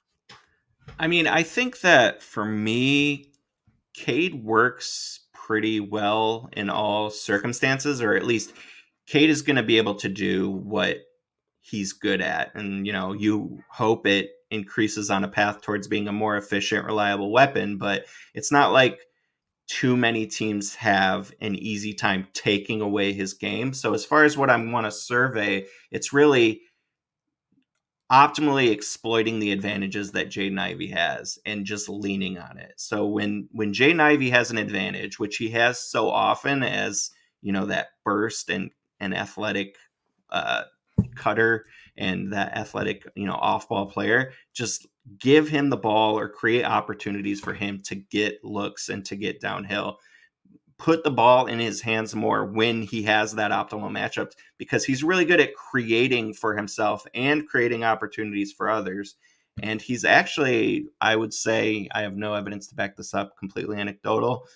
[0.99, 3.33] I mean, I think that for me,
[3.95, 8.53] Cade works pretty well in all circumstances, or at least
[9.07, 10.99] Cade is going to be able to do what
[11.61, 12.55] he's good at.
[12.55, 16.85] And, you know, you hope it increases on a path towards being a more efficient,
[16.85, 19.01] reliable weapon, but it's not like
[19.69, 23.73] too many teams have an easy time taking away his game.
[23.73, 26.63] So as far as what I want to survey, it's really
[28.11, 32.75] optimally exploiting the advantages that Jaden Ivey has and just leaning on it.
[32.77, 37.53] So when when Jaden Ivey has an advantage, which he has so often as you
[37.53, 39.77] know that burst and an athletic
[40.31, 40.65] uh,
[41.15, 44.87] cutter and that athletic you know off ball player, just
[45.19, 49.41] give him the ball or create opportunities for him to get looks and to get
[49.41, 49.99] downhill
[50.81, 55.05] put the ball in his hands more when he has that optimal matchup because he's
[55.05, 59.17] really good at creating for himself and creating opportunities for others.
[59.63, 63.77] And he's actually, I would say, I have no evidence to back this up, completely
[63.77, 64.47] anecdotal.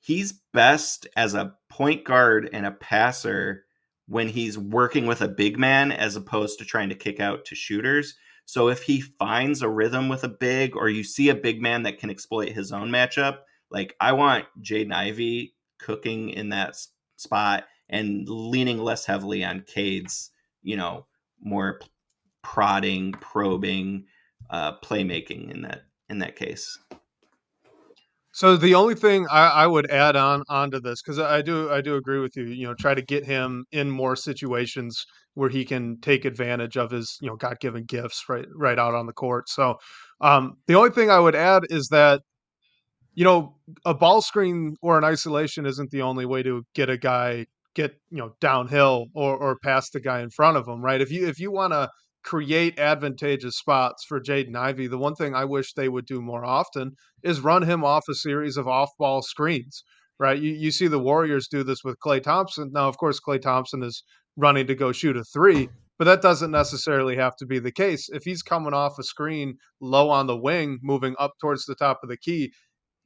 [0.00, 3.64] He's best as a point guard and a passer
[4.06, 7.56] when he's working with a big man as opposed to trying to kick out to
[7.56, 8.14] shooters.
[8.44, 11.82] So if he finds a rhythm with a big, or you see a big man
[11.82, 16.76] that can exploit his own matchup, like I want Jaden Ivey cooking in that
[17.16, 20.30] spot and leaning less heavily on Cade's,
[20.62, 21.06] you know,
[21.40, 21.80] more
[22.42, 24.04] prodding, probing,
[24.50, 26.78] uh, playmaking in that in that case.
[28.32, 31.80] So the only thing I, I would add on onto this, because I do I
[31.80, 35.04] do agree with you, you know, try to get him in more situations
[35.34, 38.94] where he can take advantage of his, you know, God given gifts right right out
[38.94, 39.48] on the court.
[39.48, 39.76] So
[40.20, 42.22] um, the only thing I would add is that
[43.18, 46.96] you know, a ball screen or an isolation isn't the only way to get a
[46.96, 51.00] guy get you know downhill or or past the guy in front of him, right?
[51.00, 51.90] If you if you want to
[52.22, 56.44] create advantageous spots for Jaden Ivey, the one thing I wish they would do more
[56.44, 56.92] often
[57.24, 59.82] is run him off a series of off-ball screens,
[60.20, 60.38] right?
[60.40, 62.70] You you see the Warriors do this with Klay Thompson.
[62.72, 64.04] Now, of course, Klay Thompson is
[64.36, 68.08] running to go shoot a three, but that doesn't necessarily have to be the case.
[68.08, 71.98] If he's coming off a screen low on the wing, moving up towards the top
[72.04, 72.52] of the key,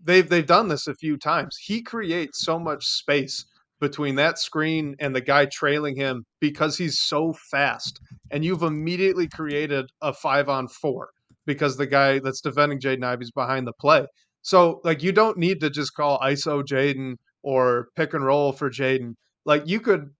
[0.03, 1.57] they've they've done this a few times.
[1.57, 3.45] He creates so much space
[3.81, 8.01] between that screen and the guy trailing him because he's so fast.
[8.31, 11.09] And you've immediately created a five on four
[11.47, 14.07] because the guy that's defending Jaden Ivey's behind the play.
[14.43, 18.71] So like you don't need to just call ISO Jaden or pick and roll for
[18.71, 19.15] Jaden.
[19.45, 20.11] Like you could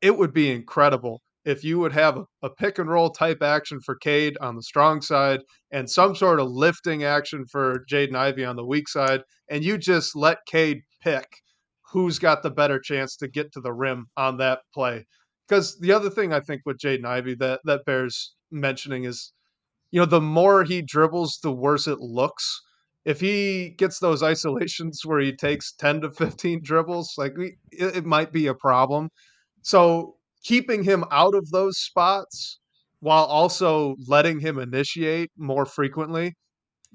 [0.00, 3.96] it would be incredible if you would have a, pick and roll type action for
[3.96, 8.56] Cade on the strong side and some sort of lifting action for Jaden Ivey on
[8.56, 11.26] the weak side, and you just let Cade pick
[11.94, 15.06] who's got the better chance to get to the rim on that play.
[15.48, 19.32] Because the other thing I think with Jaden Ivey that that bears mentioning is,
[19.90, 22.62] you know, the more he dribbles, the worse it looks.
[23.04, 28.04] If he gets those isolations where he takes ten to fifteen dribbles, like it, it
[28.06, 29.10] might be a problem.
[29.62, 32.60] So keeping him out of those spots
[33.00, 36.34] while also letting him initiate more frequently,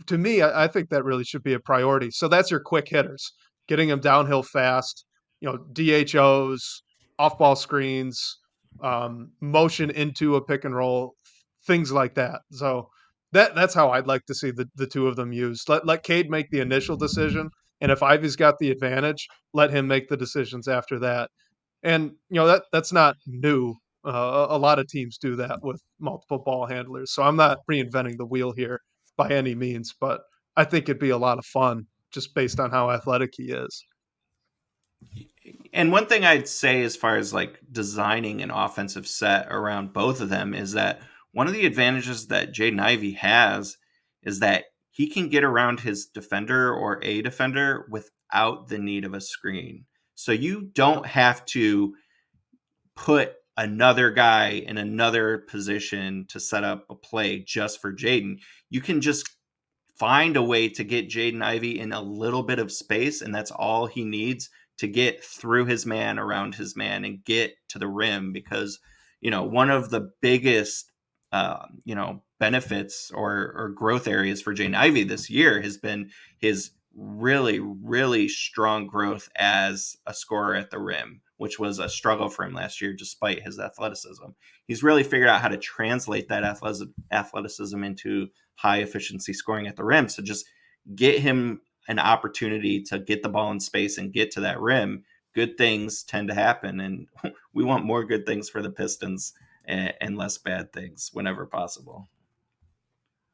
[0.07, 2.09] to me, I, I, think that really should be a priority.
[2.11, 3.33] So that's your quick hitters,
[3.67, 5.05] getting him downhill fast,
[5.41, 6.83] you know, DHOs,
[7.17, 8.37] off ball screens,
[8.81, 11.15] um, motion into a pick and roll,
[11.67, 12.41] things like that.
[12.51, 12.89] So
[13.33, 15.67] that that's how I'd like to see the, the two of them used.
[15.69, 17.49] Let let Cade make the initial decision.
[17.81, 21.29] And if Ivey's got the advantage, let him make the decisions after that.
[21.83, 25.81] And you know that that's not new Uh, a lot of teams do that with
[25.99, 27.11] multiple ball handlers.
[27.11, 28.81] So I'm not reinventing the wheel here
[29.17, 30.21] by any means, but
[30.55, 33.83] I think it'd be a lot of fun just based on how athletic he is.
[35.73, 40.21] And one thing I'd say as far as like designing an offensive set around both
[40.21, 41.01] of them is that
[41.33, 43.77] one of the advantages that Jaden Ivey has
[44.23, 49.13] is that he can get around his defender or a defender without the need of
[49.13, 49.85] a screen.
[50.19, 51.95] So you don't have to
[52.93, 58.39] put another guy in another position to set up a play just for Jaden.
[58.69, 59.29] You can just
[59.97, 63.51] find a way to get Jaden Ivey in a little bit of space, and that's
[63.51, 67.87] all he needs to get through his man, around his man, and get to the
[67.87, 68.33] rim.
[68.33, 68.77] Because
[69.21, 70.91] you know one of the biggest
[71.31, 76.09] uh, you know benefits or or growth areas for Jaden Ivey this year has been
[76.39, 82.27] his really really strong growth as a scorer at the rim which was a struggle
[82.27, 84.25] for him last year despite his athleticism.
[84.67, 89.85] He's really figured out how to translate that athleticism into high efficiency scoring at the
[89.85, 90.09] rim.
[90.09, 90.45] So just
[90.95, 95.05] get him an opportunity to get the ball in space and get to that rim.
[95.33, 97.07] Good things tend to happen, and
[97.53, 102.09] we want more good things for the Pistons and, less bad things whenever possible.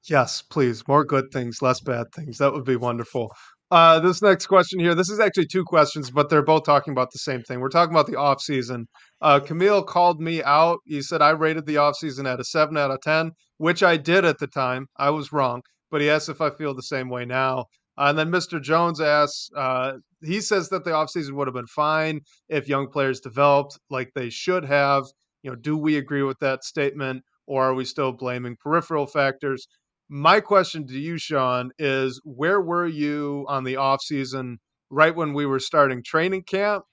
[0.07, 0.87] Yes, please.
[0.87, 2.37] More good things, less bad things.
[2.37, 3.31] That would be wonderful.
[3.71, 7.11] Uh, this next question here, this is actually two questions, but they're both talking about
[7.11, 7.59] the same thing.
[7.59, 8.85] We're talking about the off season.
[9.21, 10.79] Uh, Camille called me out.
[10.85, 13.97] He said I rated the off season at a seven out of ten, which I
[13.97, 14.85] did at the time.
[14.97, 17.65] I was wrong, but he asked if I feel the same way now.
[17.97, 18.61] Uh, and then Mr.
[18.61, 23.19] Jones asks, uh, he says that the offseason would have been fine if young players
[23.19, 25.05] developed like they should have.
[25.41, 29.67] You know, do we agree with that statement, or are we still blaming peripheral factors?
[30.07, 35.33] My question to you, Sean, is where were you on the off season right when
[35.33, 36.85] we were starting training camp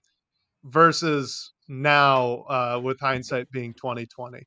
[0.64, 4.46] versus now uh, with hindsight being 2020?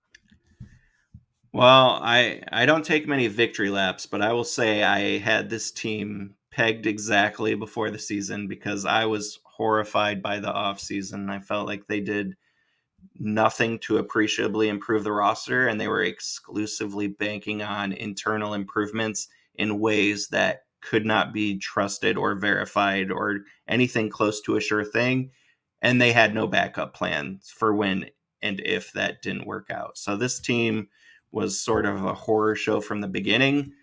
[1.53, 5.71] Well, I I don't take many victory laps, but I will say I had this
[5.71, 11.29] team pegged exactly before the season because I was horrified by the off season.
[11.29, 12.35] I felt like they did
[13.19, 19.79] nothing to appreciably improve the roster, and they were exclusively banking on internal improvements in
[19.79, 25.31] ways that could not be trusted or verified or anything close to a sure thing.
[25.81, 28.05] And they had no backup plans for when
[28.41, 29.97] and if that didn't work out.
[29.97, 30.87] So this team
[31.31, 33.73] was sort of a horror show from the beginning.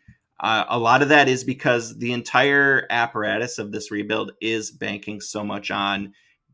[0.40, 5.20] Uh, a lot of that is because the entire apparatus of this rebuild is banking
[5.20, 6.12] so much on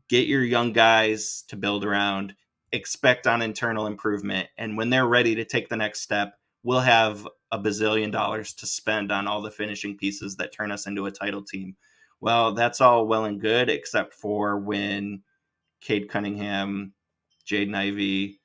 [0.09, 2.33] get your young guys to build around,
[2.71, 4.49] expect on internal improvement.
[4.57, 8.67] And when they're ready to take the next step, we'll have a bazillion dollars to
[8.67, 11.75] spend on all the finishing pieces that turn us into a title team.
[12.21, 15.23] Well, that's all well and good, except for when
[15.81, 16.93] Cade Cunningham,
[17.49, 18.39] Jaden Ivey,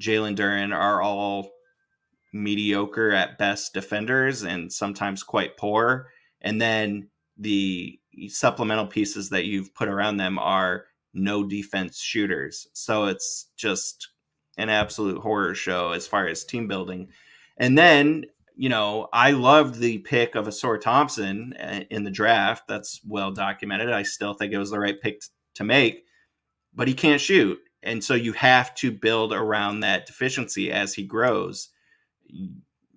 [0.00, 1.50] Jalen Duren are all
[2.32, 6.10] mediocre at best defenders and sometimes quite poor.
[6.40, 7.98] And then the
[8.28, 12.66] supplemental pieces that you've put around them are no defense shooters.
[12.72, 14.08] So it's just
[14.58, 17.08] an absolute horror show as far as team building.
[17.56, 22.64] And then, you know, I loved the pick of Ausar Thompson uh, in the draft.
[22.68, 23.90] That's well documented.
[23.90, 25.22] I still think it was the right pick
[25.54, 26.04] to make,
[26.74, 27.58] but he can't shoot.
[27.82, 31.70] And so you have to build around that deficiency as he grows.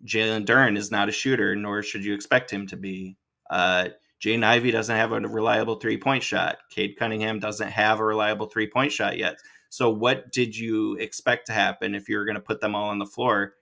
[0.05, 3.17] Jalen Duren is not a shooter, nor should you expect him to be.
[3.49, 3.89] Uh,
[4.21, 6.57] Jaden Ivey doesn't have a reliable three point shot.
[6.71, 9.37] Cade Cunningham doesn't have a reliable three point shot yet.
[9.69, 12.89] So, what did you expect to happen if you were going to put them all
[12.89, 13.53] on the floor?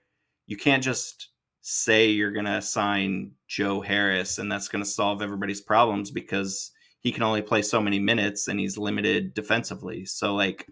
[0.46, 5.20] You can't just say you're going to sign Joe Harris and that's going to solve
[5.20, 10.04] everybody's problems because he can only play so many minutes and he's limited defensively.
[10.04, 10.66] So, like,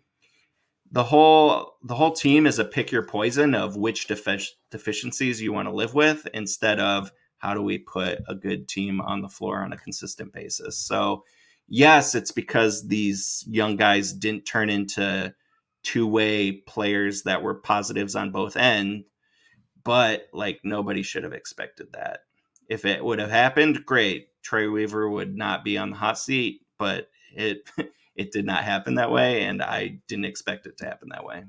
[0.92, 5.52] the whole the whole team is a pick your poison of which defi- deficiencies you
[5.52, 9.28] want to live with instead of how do we put a good team on the
[9.28, 10.78] floor on a consistent basis?
[10.78, 11.24] So,
[11.68, 15.34] yes, it's because these young guys didn't turn into
[15.82, 19.04] two way players that were positives on both ends,
[19.84, 22.20] but like nobody should have expected that.
[22.68, 24.28] If it would have happened, great.
[24.42, 27.70] Troy Weaver would not be on the hot seat, but it
[28.16, 31.44] it did not happen that way, and I didn't expect it to happen that way.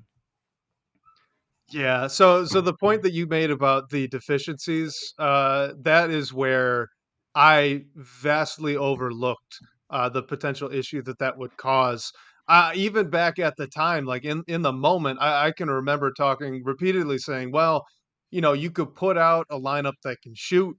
[1.72, 2.08] Yeah.
[2.08, 6.90] So so the point that you made about the deficiencies, uh, that is where
[7.34, 9.58] I vastly overlooked
[9.90, 12.12] uh, the potential issue that that would cause.
[12.48, 16.12] Uh, even back at the time, like in in the moment, I, I can remember
[16.14, 17.84] talking repeatedly saying, "Well,
[18.32, 20.78] you know, you could put out a lineup that can shoot,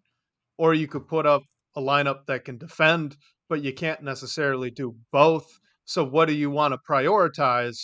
[0.58, 1.42] or you could put up
[1.76, 3.16] a lineup that can defend,
[3.48, 5.46] but you can't necessarily do both.
[5.84, 7.76] So, what do you want to prioritize?"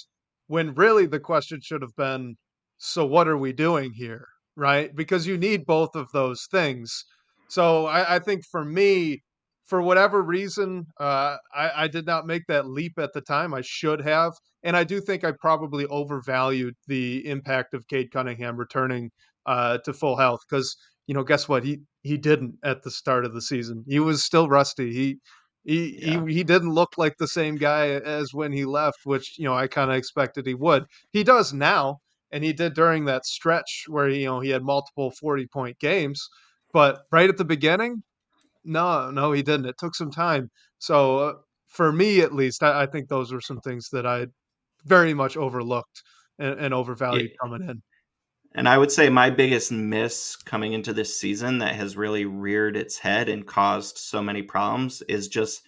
[0.48, 2.36] When really the question should have been
[2.84, 4.26] so what are we doing here?
[4.56, 4.94] Right?
[4.94, 7.04] Because you need both of those things.
[7.48, 9.22] So I, I think for me,
[9.66, 13.54] for whatever reason, uh, I, I did not make that leap at the time.
[13.54, 14.32] I should have.
[14.64, 19.10] And I do think I probably overvalued the impact of Cade Cunningham returning
[19.46, 20.76] uh, to full health because,
[21.06, 21.64] you know, guess what?
[21.64, 23.84] He he didn't at the start of the season.
[23.86, 24.92] He was still rusty.
[24.92, 25.18] He
[25.64, 26.24] he, yeah.
[26.26, 29.54] he he didn't look like the same guy as when he left, which you know
[29.54, 30.84] I kind of expected he would.
[31.12, 31.98] He does now,
[32.32, 36.28] and he did during that stretch where you know he had multiple forty point games.
[36.72, 38.02] But right at the beginning,
[38.64, 39.66] no, no, he didn't.
[39.66, 40.50] It took some time.
[40.78, 41.34] So uh,
[41.68, 44.26] for me, at least, I, I, think those were some things that I
[44.84, 46.02] very much overlooked
[46.38, 47.36] and, and overvalued yeah.
[47.40, 47.82] coming in.
[48.54, 52.76] And I would say my biggest miss coming into this season that has really reared
[52.76, 55.62] its head and caused so many problems is just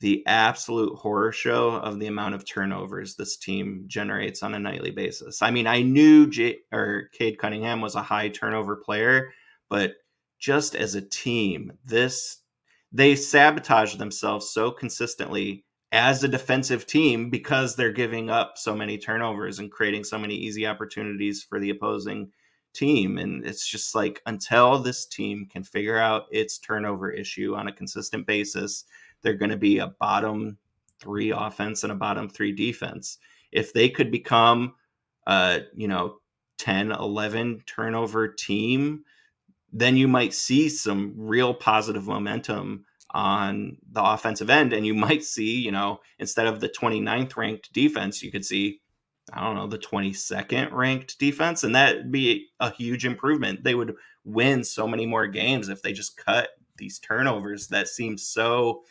[0.00, 4.90] the absolute horror show of the amount of turnovers this team generates on a nightly
[4.90, 5.40] basis.
[5.42, 9.32] I mean, I knew J- or Cade Cunningham was a high turnover player,
[9.70, 9.94] but
[10.38, 12.42] just as a team, this
[12.92, 18.98] they sabotage themselves so consistently as a defensive team because they're giving up so many
[18.98, 22.30] turnovers and creating so many easy opportunities for the opposing
[22.74, 23.18] team.
[23.18, 27.72] And it's just like until this team can figure out its turnover issue on a
[27.72, 28.84] consistent basis,
[29.26, 30.56] they're going to be a bottom
[31.00, 33.18] three offense and a bottom three defense.
[33.50, 34.74] If they could become
[35.26, 36.18] a, you know,
[36.58, 39.02] 10, 11 turnover team,
[39.72, 44.72] then you might see some real positive momentum on the offensive end.
[44.72, 48.80] And you might see, you know, instead of the 29th ranked defense, you could see,
[49.32, 51.64] I don't know, the 22nd ranked defense.
[51.64, 53.64] And that'd be a huge improvement.
[53.64, 58.16] They would win so many more games if they just cut these turnovers that seem
[58.16, 58.84] so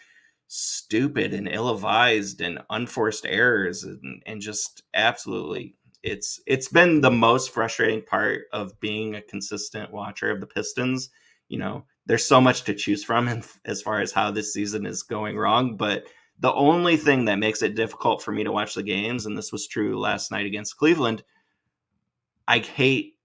[0.48, 5.76] stupid and ill-advised and unforced errors and, and just absolutely
[6.06, 11.10] it's it's been the most frustrating part of being a consistent watcher of the Pistons.
[11.50, 15.02] You know, there's so much to choose from as far as how this season is
[15.02, 16.06] going wrong, but
[16.40, 19.52] the only thing that makes it difficult for me to watch the games, and this
[19.52, 21.24] was true last night against Cleveland,
[22.48, 23.16] I hate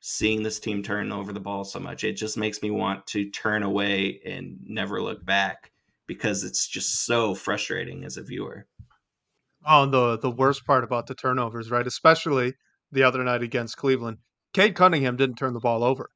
[0.00, 2.04] seeing this team turn over the ball so much.
[2.04, 5.72] It just makes me want to turn away and never look back
[6.08, 8.66] because it's just so frustrating as a viewer.
[9.64, 11.86] Oh, the the worst part about the turnovers, right?
[11.86, 12.54] Especially
[12.90, 14.18] the other night against Cleveland.
[14.54, 16.08] Cade Cunningham didn't turn the ball over.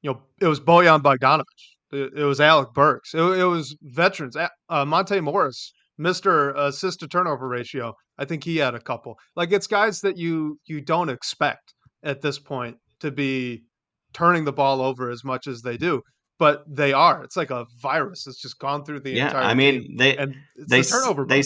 [0.00, 1.44] You know, it was Bojan Bogdanovic.
[1.90, 3.12] It, it was Alec Burks.
[3.14, 4.36] It, it was veterans.
[4.36, 7.94] Uh, Monte Morris, Mister Assist to Turnover ratio.
[8.16, 9.18] I think he had a couple.
[9.34, 13.64] Like it's guys that you you don't expect at this point to be
[14.12, 16.02] turning the ball over as much as they do
[16.38, 17.22] but they are.
[17.24, 18.26] It's like a virus.
[18.26, 19.42] It's just gone through the yeah, entire.
[19.42, 21.24] I mean, they and they the turnover.
[21.24, 21.42] They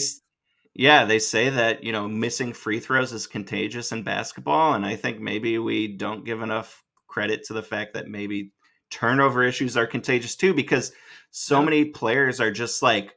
[0.77, 4.75] yeah, they say that, you know, missing free throws is contagious in basketball.
[4.75, 8.51] And I think maybe we don't give enough credit to the fact that maybe
[8.91, 10.91] turnover issues are contagious too, because
[11.31, 11.65] so yeah.
[11.65, 13.15] many players are just like,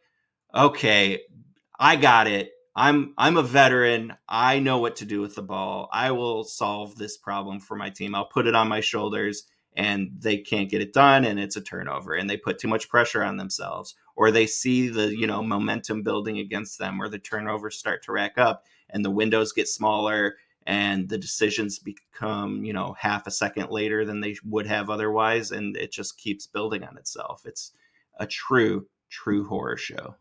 [0.55, 1.21] okay,
[1.79, 2.51] I got it.
[2.75, 4.15] I'm I'm a veteran.
[4.27, 5.91] I know what to do with the ball.
[5.93, 8.15] I will solve this problem for my team.
[8.15, 9.45] I'll put it on my shoulders
[9.77, 12.89] and they can't get it done and it's a turnover and they put too much
[12.89, 17.19] pressure on themselves or they see the you know momentum building against them or the
[17.19, 22.73] turnovers start to rack up and the windows get smaller and the decisions become you
[22.73, 26.85] know half a second later than they would have otherwise and it just keeps building
[26.85, 27.43] on itself.
[27.45, 27.73] It's
[28.19, 30.15] a true true horror show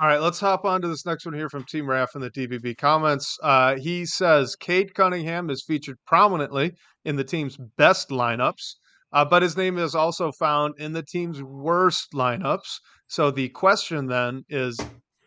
[0.00, 2.30] all right, let's hop on to this next one here from Team Raff in the
[2.30, 3.36] DBB comments.
[3.42, 6.72] Uh, he says Cade Cunningham is featured prominently
[7.04, 8.76] in the team's best lineups,
[9.12, 12.78] uh, but his name is also found in the team's worst lineups.
[13.08, 14.78] So the question then is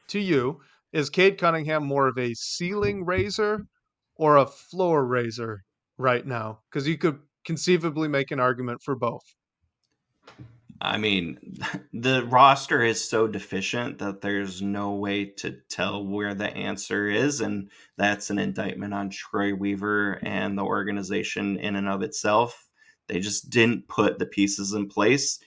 [0.07, 0.61] to you
[0.93, 3.65] is Cade Cunningham more of a ceiling raiser
[4.15, 5.63] or a floor raiser
[5.97, 6.59] right now?
[6.71, 9.23] Because you could conceivably make an argument for both.
[10.81, 11.37] I mean,
[11.93, 17.39] the roster is so deficient that there's no way to tell where the answer is.
[17.39, 22.67] And that's an indictment on Troy Weaver and the organization in and of itself.
[23.07, 25.39] They just didn't put the pieces in place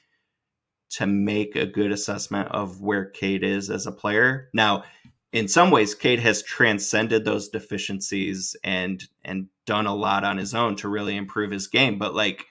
[0.91, 4.49] to make a good assessment of where Cade is as a player.
[4.53, 4.85] Now,
[5.32, 10.55] in some ways, Cade has transcended those deficiencies and and done a lot on his
[10.55, 11.99] own to really improve his game.
[11.99, 12.47] But like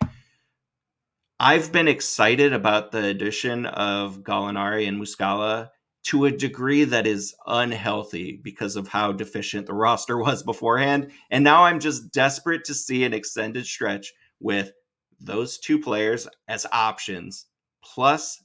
[1.46, 5.72] I've been excited about the addition of Gallinari and Muscala
[6.04, 11.12] to a degree that is unhealthy because of how deficient the roster was beforehand.
[11.30, 14.72] And now I'm just desperate to see an extended stretch with
[15.20, 17.46] those two players as options,
[17.84, 18.42] plus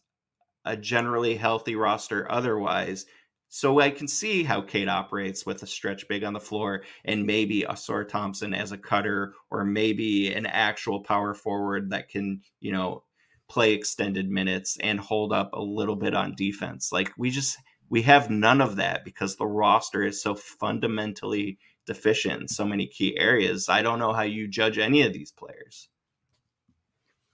[0.65, 3.07] a generally healthy roster otherwise,
[3.49, 7.25] So I can see how Cade operates with a stretch big on the floor and
[7.25, 12.73] maybe Ausar Thompson as a cutter or maybe an actual power forward that can, you
[12.73, 13.05] know,
[13.49, 16.93] play extended minutes and hold up a little bit on defense.
[16.93, 17.57] Like we just
[17.89, 22.87] we have none of that because the roster is so fundamentally deficient in so many
[22.87, 23.71] key areas.
[23.71, 25.89] I don't know how you judge any of these players.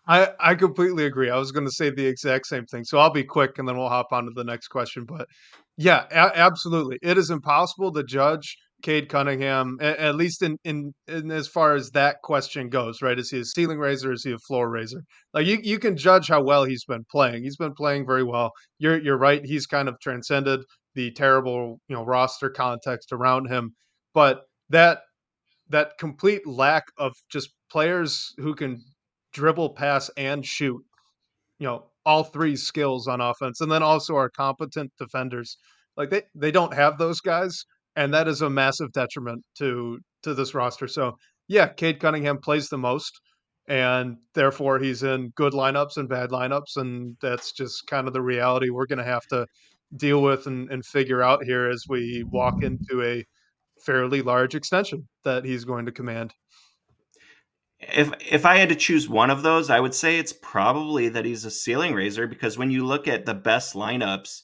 [0.06, 1.30] I, I completely agree.
[1.30, 2.84] I was going to say the exact same thing.
[2.84, 5.04] So I'll be quick and then we'll hop on to the next question.
[5.04, 5.26] But
[5.76, 6.98] yeah, a- absolutely.
[7.02, 11.74] It is impossible to judge Cade Cunningham, a- at least in, in, in as far
[11.74, 13.18] as that question goes, right?
[13.18, 14.12] Is he a ceiling raiser?
[14.12, 15.02] Is he a floor raiser?
[15.32, 17.42] Like you, you can judge how well he's been playing.
[17.44, 18.52] He's been playing very well.
[18.78, 19.44] You're you're right.
[19.44, 20.60] He's kind of transcended
[20.94, 23.74] the terrible, you know, roster context around him.
[24.12, 25.00] But that
[25.68, 28.82] that complete lack of just players who can
[29.32, 30.82] dribble, pass, and shoot.
[31.58, 35.56] You know, all three skills on offense, and then also our competent defenders.
[35.96, 37.64] Like they they don't have those guys,
[37.96, 40.88] and that is a massive detriment to to this roster.
[40.88, 41.16] So
[41.48, 43.20] yeah, Cade Cunningham plays the most,
[43.68, 48.22] and therefore he's in good lineups and bad lineups, and that's just kind of the
[48.22, 49.46] reality we're going to have to
[49.96, 53.24] deal with and, and figure out here as we walk into a
[53.84, 56.32] fairly large extension that he's going to command
[57.92, 61.24] if if I had to choose one of those, I would say it's probably that
[61.24, 64.42] he's a ceiling raiser because when you look at the best lineups,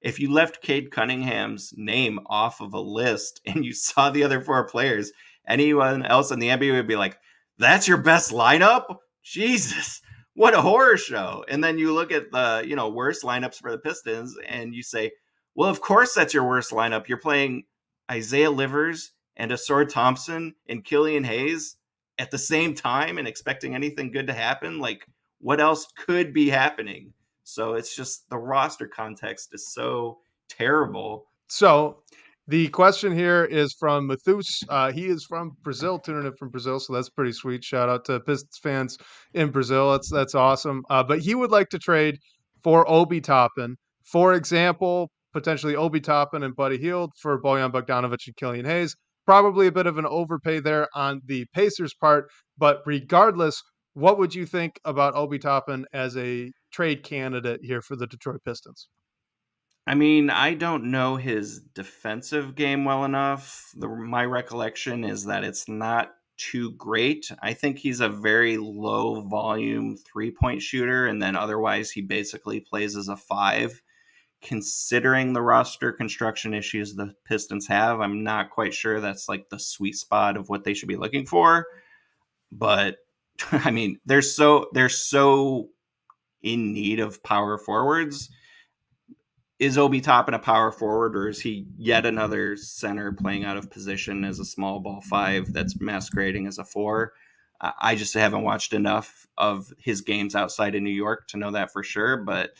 [0.00, 4.40] if you left Cade Cunningham's name off of a list and you saw the other
[4.40, 5.12] four players,
[5.46, 7.18] anyone else in the NBA would be like,
[7.58, 8.96] "That's your best lineup?
[9.22, 10.00] Jesus,
[10.34, 13.70] what a horror show!" And then you look at the you know worst lineups for
[13.70, 15.12] the Pistons, and you say,
[15.54, 17.08] "Well, of course that's your worst lineup.
[17.08, 17.64] You're playing
[18.10, 21.77] Isaiah Livers and Ausar Thompson and Killian Hayes."
[22.18, 24.78] At the same time and expecting anything good to happen.
[24.78, 25.06] Like,
[25.40, 27.12] what else could be happening?
[27.44, 31.26] So it's just the roster context is so terrible.
[31.48, 32.02] So
[32.48, 34.64] the question here is from Mathus.
[34.68, 37.62] Uh, he is from Brazil, tuning in from Brazil, so that's pretty sweet.
[37.62, 38.98] Shout out to Pistons fans
[39.34, 39.92] in Brazil.
[39.92, 40.82] That's that's awesome.
[40.90, 42.18] Uh, but he would like to trade
[42.62, 43.76] for Obi Toppin.
[44.02, 48.96] For example, potentially Obi Toppin and Buddy Hield for Bojan Bogdanovic and Killian Hayes.
[49.28, 53.62] Probably a bit of an overpay there on the Pacers' part, but regardless,
[53.92, 58.40] what would you think about Obi Toppin as a trade candidate here for the Detroit
[58.42, 58.88] Pistons?
[59.86, 63.66] I mean, I don't know his defensive game well enough.
[63.74, 66.08] The, my recollection is that it's not
[66.38, 67.30] too great.
[67.42, 72.60] I think he's a very low volume three point shooter, and then otherwise, he basically
[72.60, 73.82] plays as a five
[74.40, 79.58] considering the roster construction issues the Pistons have, I'm not quite sure that's like the
[79.58, 81.66] sweet spot of what they should be looking for.
[82.52, 82.96] But
[83.52, 85.68] I mean, they're so they're so
[86.42, 88.30] in need of power forwards.
[89.58, 93.70] Is Obi Toppin a power forward, or is he yet another center playing out of
[93.70, 97.12] position as a small ball five that's masquerading as a four?
[97.60, 101.72] I just haven't watched enough of his games outside of New York to know that
[101.72, 102.18] for sure.
[102.18, 102.52] But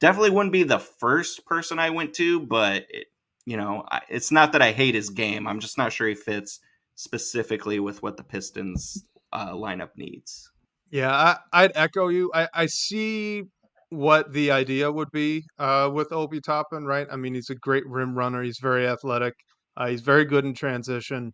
[0.00, 3.06] definitely wouldn't be the first person I went to, but it,
[3.44, 5.46] you know, it's not that I hate his game.
[5.46, 6.60] I'm just not sure he fits
[6.96, 10.50] specifically with what the Pistons uh, lineup needs.
[10.90, 12.30] Yeah, I, would echo you.
[12.34, 13.44] I, I see
[13.90, 17.06] what the idea would be uh, with Obi Toppin, right?
[17.10, 18.42] I mean, he's a great rim runner.
[18.42, 19.34] He's very athletic.
[19.76, 21.32] Uh, he's very good in transition,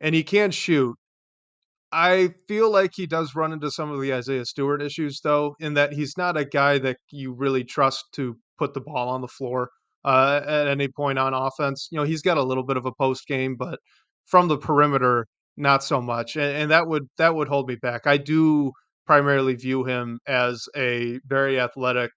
[0.00, 0.96] and he can shoot.
[1.94, 5.74] I feel like he does run into some of the Isaiah Stewart issues, though, in
[5.74, 9.28] that he's not a guy that you really trust to put the ball on the
[9.28, 9.70] floor
[10.04, 11.88] uh, at any point on offense.
[11.92, 13.78] You know, he's got a little bit of a post game, but
[14.26, 15.26] from the perimeter,
[15.56, 18.08] not so much, and, and that would that would hold me back.
[18.08, 18.72] I do
[19.06, 22.10] primarily view him as a very athletic,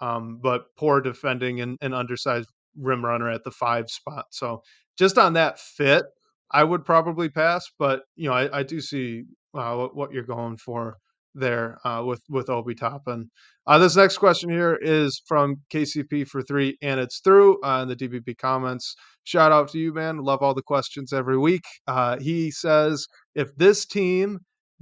[0.00, 4.26] um, but poor defending and, and undersized rim runner at the five spot.
[4.30, 4.62] So
[4.98, 6.04] just on that fit,
[6.52, 9.24] I would probably pass, but you know, I, I do see
[9.54, 10.96] uh, what, you're going for
[11.34, 13.30] there uh, with with Obi Toppin.
[13.66, 17.88] Uh, this next question here is from KCP for three, and it's through uh, in
[17.88, 18.94] the DBB comments.
[19.24, 20.18] Shout out to you, man!
[20.18, 21.64] Love all the questions every week.
[21.86, 24.40] Uh, he says, if this team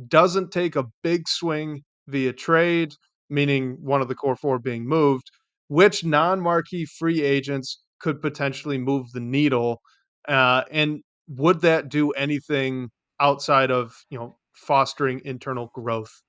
[0.09, 2.95] doesn't take a big swing via trade,
[3.29, 5.31] meaning one of the core four being moved,
[5.69, 9.81] which non-marquee free agents could potentially move the needle?
[10.29, 11.01] Uh, and
[11.31, 16.23] would that do anything outside of you know fostering internal growth?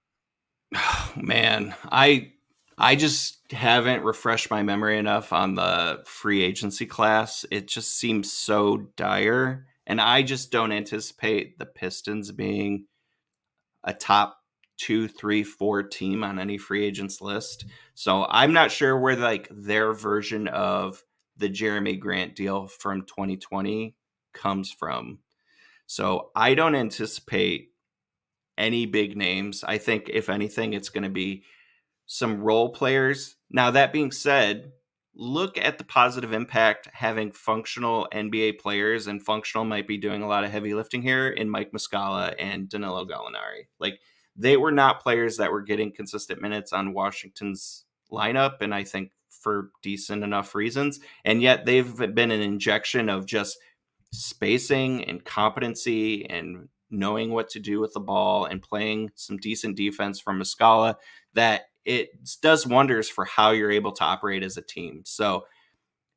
[0.75, 2.33] Oh, man, I
[2.77, 7.45] I just haven't refreshed my memory enough on the free agency class.
[7.51, 12.85] It just seems so dire, and I just don't anticipate the Pistons being
[13.83, 14.37] a top
[14.77, 17.65] two, three, four team on any free agents list.
[17.93, 21.03] So I'm not sure where like their version of
[21.37, 23.95] the Jerami Grant deal from 2020
[24.33, 25.19] comes from.
[25.85, 27.69] So I don't anticipate
[28.57, 29.63] any big names.
[29.67, 31.43] I think, if anything, it's going to be
[32.05, 33.35] some role players.
[33.49, 34.71] Now, that being said,
[35.13, 40.27] look at the positive impact having functional NBA players, and functional might be doing a
[40.27, 43.67] lot of heavy lifting here in Mike Muscala and Danilo Gallinari.
[43.79, 43.99] Like,
[44.35, 49.11] they were not players that were getting consistent minutes on Washington's lineup, and I think
[49.29, 50.99] for decent enough reasons.
[51.25, 53.57] And yet they've been an injection of just
[54.11, 59.77] spacing and competency and knowing what to do with the ball and playing some decent
[59.77, 60.95] defense from Muscala
[61.33, 62.09] that it
[62.41, 65.01] does wonders for how you're able to operate as a team.
[65.05, 65.45] So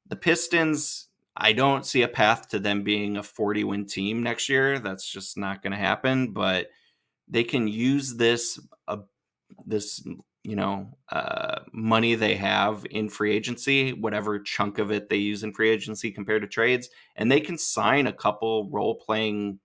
[0.09, 4.49] the Pistons, I don't see a path to them being a 40 win team next
[4.49, 4.79] year.
[4.79, 6.69] That's just not going to happen, but
[7.29, 8.99] they can use this uh,
[9.67, 10.07] this
[10.45, 15.43] you know uh, money they have in free agency, whatever chunk of it they use
[15.43, 19.59] in free agency compared to trades, and they can sign a couple role playing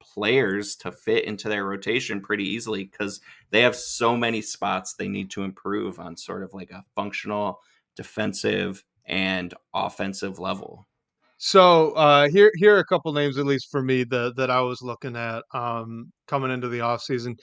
[0.00, 3.20] players to fit into their rotation pretty easily because
[3.50, 7.60] they have so many spots they need to improve on sort of like a functional
[7.96, 10.86] defensive and offensive level.
[11.38, 14.60] So uh, here here are a couple names at least for me that that I
[14.60, 17.38] was looking at um, coming into the offseason.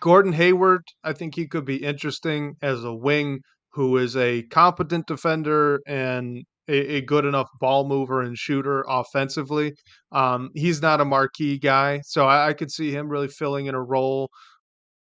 [0.00, 3.40] Gordon Hayward, I think he could be interesting as a wing
[3.72, 9.74] who is a competent defender and a, a good enough ball mover and shooter offensively.
[10.12, 13.74] Um, he's not a marquee guy, so I, I could see him really filling in
[13.74, 14.30] a role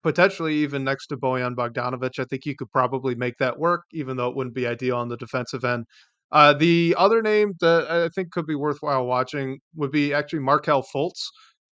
[0.03, 2.19] potentially even next to Bojan Bogdanovic.
[2.19, 5.07] I think you could probably make that work, even though it wouldn't be ideal on
[5.07, 5.85] the defensive end.
[6.31, 10.83] Uh, the other name that I think could be worthwhile watching would be actually Markelle
[10.93, 11.21] Fultz.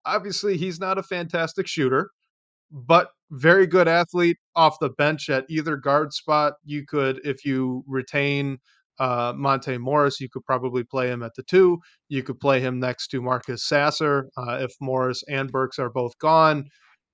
[0.07, 2.11] Obviously, he's not a fantastic shooter,
[2.70, 6.54] but very good athlete off the bench at either guard spot.
[6.64, 8.58] You could, if you retain
[8.98, 11.78] uh, Monte Morris, you could probably play him at the two.
[12.08, 16.12] You could play him next to Marcus Sasser uh, if Morris and Burks are both
[16.18, 16.64] gone.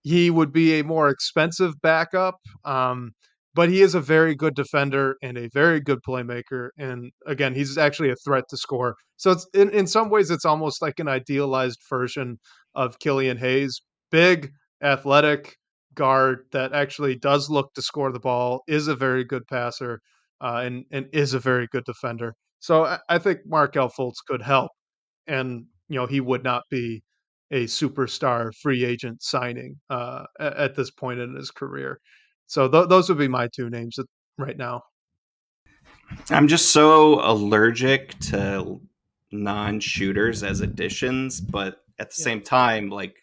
[0.03, 3.13] He would be a more expensive backup, um,
[3.55, 6.71] but he is a very good defender and a very good playmaker.
[6.77, 8.97] And again, he's actually a threat to score.
[9.17, 12.39] So it's in, in some ways, it's almost like an idealized version
[12.75, 13.81] of Killian Hayes.
[14.11, 14.51] Big,
[14.83, 15.57] athletic
[15.95, 20.01] guard that actually does look to score the ball, is a very good passer,
[20.41, 22.35] uh, and and is a very good defender.
[22.61, 24.71] So I, I think Markelle Fultz could help,
[25.27, 27.03] and you know he would not be
[27.51, 32.01] a superstar free agent signing uh, at, at, this point in his career.
[32.47, 33.99] So th- those would be my two names
[34.39, 34.81] right now.
[36.31, 38.81] I'm just so allergic to
[39.33, 42.25] non-shooters as additions, but at the yeah.
[42.25, 43.17] same time, like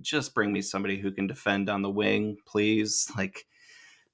[0.00, 3.10] just bring me somebody who can defend on the wing, please.
[3.16, 3.44] Like,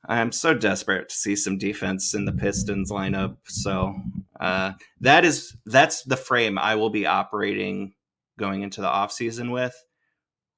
[0.09, 3.37] I'm so desperate to see some defense in the Pistons lineup.
[3.47, 3.95] So
[4.39, 7.95] uh, that is that's the frame I will be operating
[8.39, 9.74] going into the offseason with.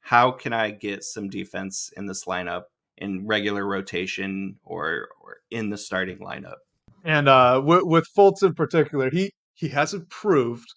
[0.00, 2.64] How can I get some defense in this lineup
[2.98, 6.56] in regular rotation or or in the starting lineup?
[7.04, 10.68] And uh, with, with Fultz in particular, he he hasn't proved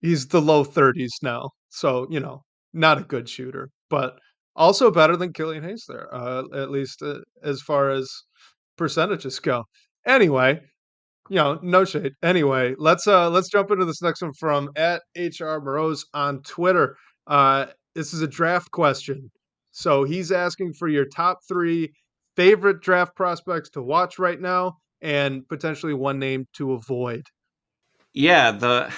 [0.00, 1.50] he's the low 30s now.
[1.68, 4.18] So you know not a good shooter, but
[4.56, 8.10] also better than Killian Hayes there, uh, at least uh, as far as
[8.76, 9.64] percentages go.
[10.06, 10.60] Anyway,
[11.28, 12.12] you know, no shade.
[12.22, 16.96] Anyway, let's uh let's jump into this next one from at HR Moroz on Twitter.
[17.26, 19.30] Uh, this is a draft question.
[19.70, 21.92] So he's asking for your top three
[22.36, 27.22] favorite draft prospects to watch right now, and potentially one name to avoid.
[28.14, 28.92] Yeah, the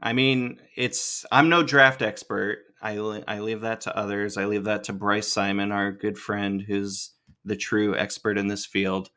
[0.00, 2.58] I mean, it's I'm no draft expert.
[2.82, 4.36] I, I leave that to others.
[4.36, 7.12] I leave that to Bryce Simon, our good friend, who's
[7.44, 9.10] the true expert in this field.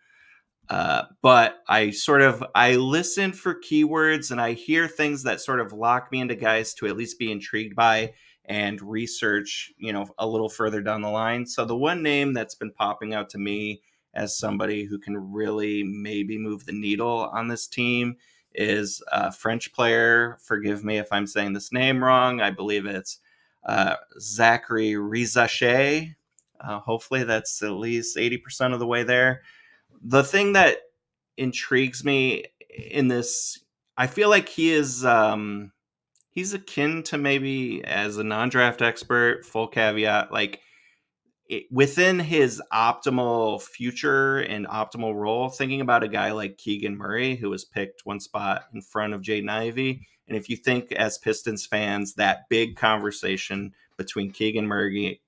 [0.70, 5.60] Uh, but I sort of I listen for keywords and I hear things that sort
[5.60, 8.14] of lock me into guys to at least be intrigued by
[8.46, 11.46] and research, you know, a little further down the line.
[11.46, 13.82] So the one name that's been popping out to me
[14.14, 18.16] as somebody who can really maybe move the needle on this team
[18.54, 20.38] is a French player.
[20.44, 22.40] Forgive me if I'm saying this name wrong.
[22.42, 23.20] I believe it's
[23.66, 26.16] uh, Zaccharie Risacher.
[26.60, 29.42] Uh, hopefully, that's at least 80% of the way there.
[30.02, 30.78] The thing that
[31.38, 33.60] intrigues me in this,
[33.98, 35.06] I feel like he is.
[35.06, 35.72] Um,
[36.36, 40.60] he's akin to maybe as a non-draft expert full caveat like
[41.48, 47.36] it, within his optimal future and optimal role thinking about a guy like keegan murray
[47.36, 51.18] who was picked one spot in front of jaden ivey and if you think as
[51.18, 55.22] Pistons fans, that big conversation between Keegan Murray,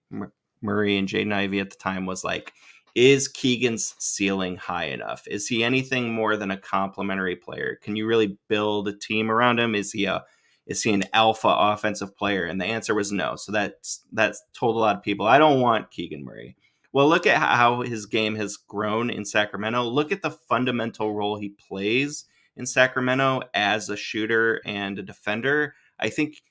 [0.61, 2.53] Murray and Jaden Ivey at the time was like,
[2.95, 5.23] is Keegan's ceiling high enough?
[5.27, 7.77] Is he anything more than a complementary player?
[7.83, 9.75] Can you really build a team around him?
[9.75, 10.23] Is he a
[10.67, 12.45] is he an alpha offensive player?
[12.45, 13.35] And the answer was no.
[13.35, 16.55] So that's that's told a lot of people I don't want Keegan Murray.
[16.93, 19.83] Well, look at how his game has grown in Sacramento.
[19.83, 25.75] Look at the fundamental role he plays in Sacramento as a shooter and a defender.
[25.99, 26.41] I think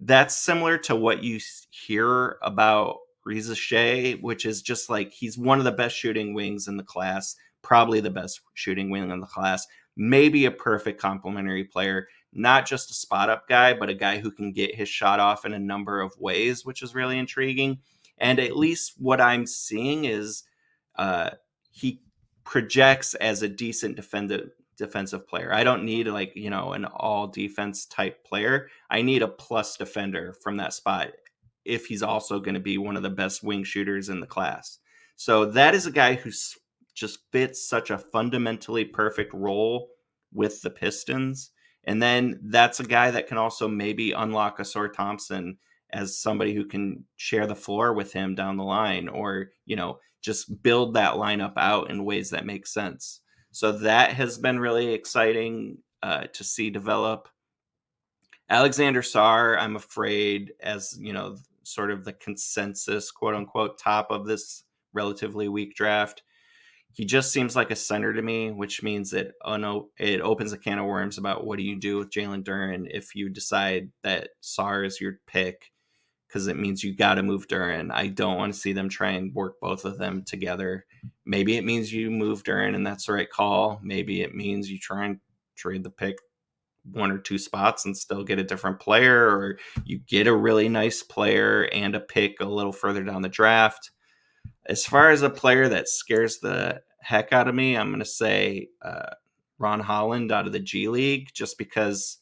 [0.00, 1.40] that's similar to what you
[1.70, 6.76] hear about Risacher, which is just like he's one of the best shooting wings in
[6.76, 12.08] the class, probably the best shooting wing in the class, maybe a perfect complementary player,
[12.32, 15.44] not just a spot up guy, but a guy who can get his shot off
[15.44, 17.78] in a number of ways, which is really intriguing.
[18.18, 20.44] And at least what I'm seeing is
[20.96, 21.30] uh,
[21.70, 22.00] he
[22.44, 25.52] projects as a decent defender defensive player.
[25.52, 28.68] I don't need like, you know, an all defense type player.
[28.90, 31.12] I need a plus defender from that spot
[31.64, 34.78] if he's also going to be one of the best wing shooters in the class.
[35.16, 36.30] So that is a guy who
[36.94, 39.90] just fits such a fundamentally perfect role
[40.32, 41.51] with the Pistons.
[41.84, 45.58] And then that's a guy that can also maybe unlock a Ausar Thompson
[45.92, 49.98] as somebody who can share the floor with him down the line or, you know,
[50.22, 53.20] just build that lineup out in ways that make sense.
[53.50, 57.28] So that has been really exciting uh, to see develop.
[58.48, 64.26] Alexander Sarr, I'm afraid, as you know, sort of the consensus, quote unquote, top of
[64.26, 66.22] this relatively weak draft.
[66.94, 70.52] He just seems like a center to me, which means that oh no, it opens
[70.52, 73.90] a can of worms about what do you do with Jalen Duren if you decide
[74.02, 75.72] that Sarr is your pick,
[76.28, 77.90] because it means you got to move Duren.
[77.92, 80.86] I don't want to see them try and work both of them together.
[81.24, 83.80] Maybe it means you move Duren and that's the right call.
[83.82, 85.20] Maybe it means you try and
[85.56, 86.16] trade the pick
[86.90, 90.68] one or two spots and still get a different player, or you get a really
[90.68, 93.90] nice player and a pick a little further down the draft.
[94.66, 98.04] As far as a player that scares the heck out of me, I'm going to
[98.04, 99.14] say uh,
[99.58, 102.18] Ron Holland out of the G League, just because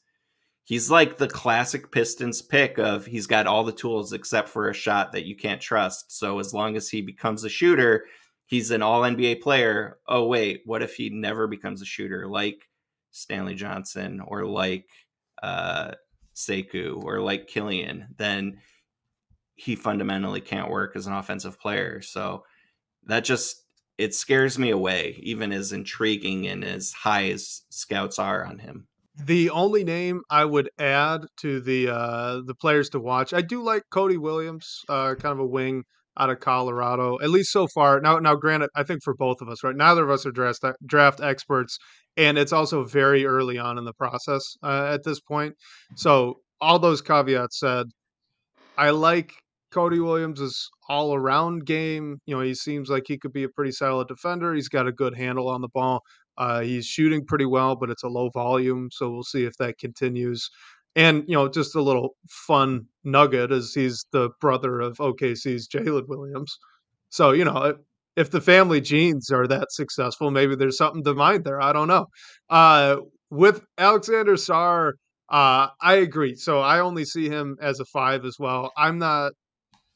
[0.64, 4.74] he's like the classic Pistons pick of he's got all the tools except for a
[4.74, 6.16] shot that you can't trust.
[6.16, 8.04] So as long as he becomes a shooter,
[8.46, 9.98] he's an all NBA player.
[10.08, 12.26] Oh, wait, what if he never becomes a shooter?
[12.28, 12.68] Like
[13.10, 14.86] Stanley Johnson or like
[15.42, 15.92] uh,
[16.34, 18.58] Sekou or like Killian, then
[19.61, 22.00] he fundamentally can't work as an offensive player.
[22.00, 22.44] So
[23.06, 23.62] that just
[23.98, 28.86] it scares me away, even as intriguing and as high as scouts are on him.
[29.22, 33.62] The only name I would add to the uh, the players to watch, I do
[33.62, 35.84] like Cody Williams, uh, kind of a wing
[36.16, 38.00] out of Colorado, at least so far.
[38.00, 39.76] Now, now, granted, I think for both of us, right?
[39.76, 41.78] Neither of us are draft draft experts,
[42.16, 45.54] and it's also very early on in the process uh, at this point.
[45.96, 47.86] So, all those caveats said,
[48.78, 49.34] I like
[49.70, 52.20] Cody Williams' is all around game.
[52.26, 54.54] You know, he seems like he could be a pretty solid defender.
[54.54, 56.02] He's got a good handle on the ball.
[56.36, 59.78] Uh, he's shooting pretty well, but it's a low volume, so we'll see if that
[59.78, 60.48] continues.
[60.96, 66.08] And you know, just a little fun nugget is he's the brother of OKC's Jalen
[66.08, 66.58] Williams.
[67.10, 67.76] So you know,
[68.16, 71.60] if the family genes are that successful, maybe there's something to mind there.
[71.60, 72.06] I don't know.
[72.48, 72.96] Uh,
[73.30, 74.92] with Alexander Sarr,
[75.30, 76.34] uh, I agree.
[76.34, 78.72] So I only see him as a five as well.
[78.76, 79.32] I'm not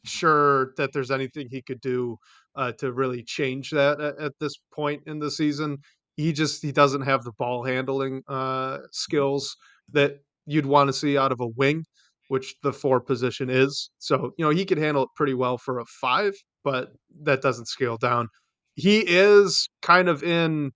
[0.05, 2.17] sure that there's anything he could do
[2.57, 5.79] uh, to really change that at, at, this point in the season.
[6.17, 9.57] He just he doesn't have the ball handling uh, skills
[9.93, 11.85] that you'd want to see out of a wing,
[12.29, 13.91] which the four position is.
[13.99, 16.91] So, you know, he could handle it pretty well for a five, but
[17.23, 18.29] that doesn't scale down.
[18.77, 20.71] He is kind of in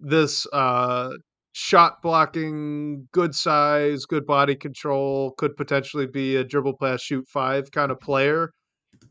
[0.00, 1.10] this uh
[1.54, 7.70] shot blocking, good size, good body control, could potentially be a dribble pass shoot five
[7.70, 8.50] kind of player.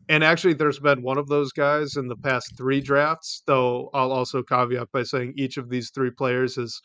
[0.10, 4.12] And actually, there's been one of those guys in the past three drafts, though I'll
[4.12, 6.80] also caveat by saying each of these three players is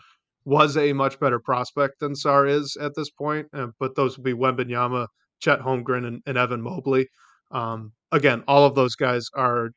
[0.44, 3.48] was a much better prospect than Sarr is at this point.
[3.52, 5.08] Uh, but those would be Wembanyama,
[5.40, 7.08] Chet Holmgren, and, and Evan Mobley.
[7.50, 9.70] Um, again, all of those guys are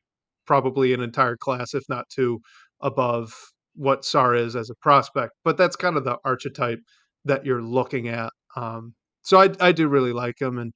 [0.46, 2.40] probably an entire class, if not two,
[2.80, 3.34] above
[3.74, 5.32] what Sarr is as a prospect.
[5.44, 6.80] But that's kind of the archetype
[7.24, 8.30] that you're looking at.
[8.56, 10.58] Um, so I, I do really like him.
[10.58, 10.72] And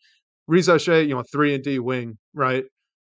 [0.51, 2.64] Risacher, you know, three and D wing, right?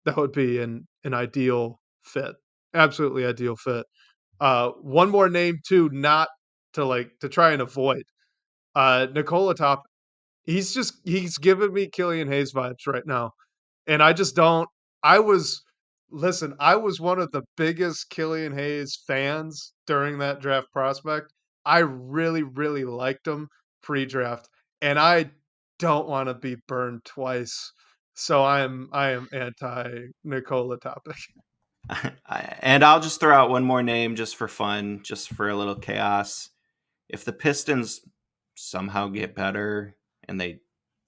[0.06, 2.36] That would be an an ideal fit.
[2.74, 3.86] Absolutely ideal fit.
[4.42, 6.30] Uh, one more name too, not
[6.74, 8.04] to like to try and avoid.
[8.76, 9.84] Uh Nikola Top,
[10.44, 13.32] he's just he's giving me Killian Hayes vibes right now.
[13.88, 14.70] And I just don't
[15.04, 15.64] I was
[16.12, 21.34] listen, I was one of the biggest Killian Hayes fans during that draft prospect.
[21.66, 23.50] I really, really liked him
[23.84, 24.50] pre-draft,
[24.82, 25.32] and I
[25.80, 27.72] don't want to be burned twice.
[28.14, 31.28] So I am I am anti Nikola Topić.
[32.62, 35.76] and I'll just throw out one more name just for fun, just for a little
[35.76, 36.50] chaos.
[37.10, 38.02] If the Pistons
[38.56, 39.96] somehow get better
[40.28, 40.60] and they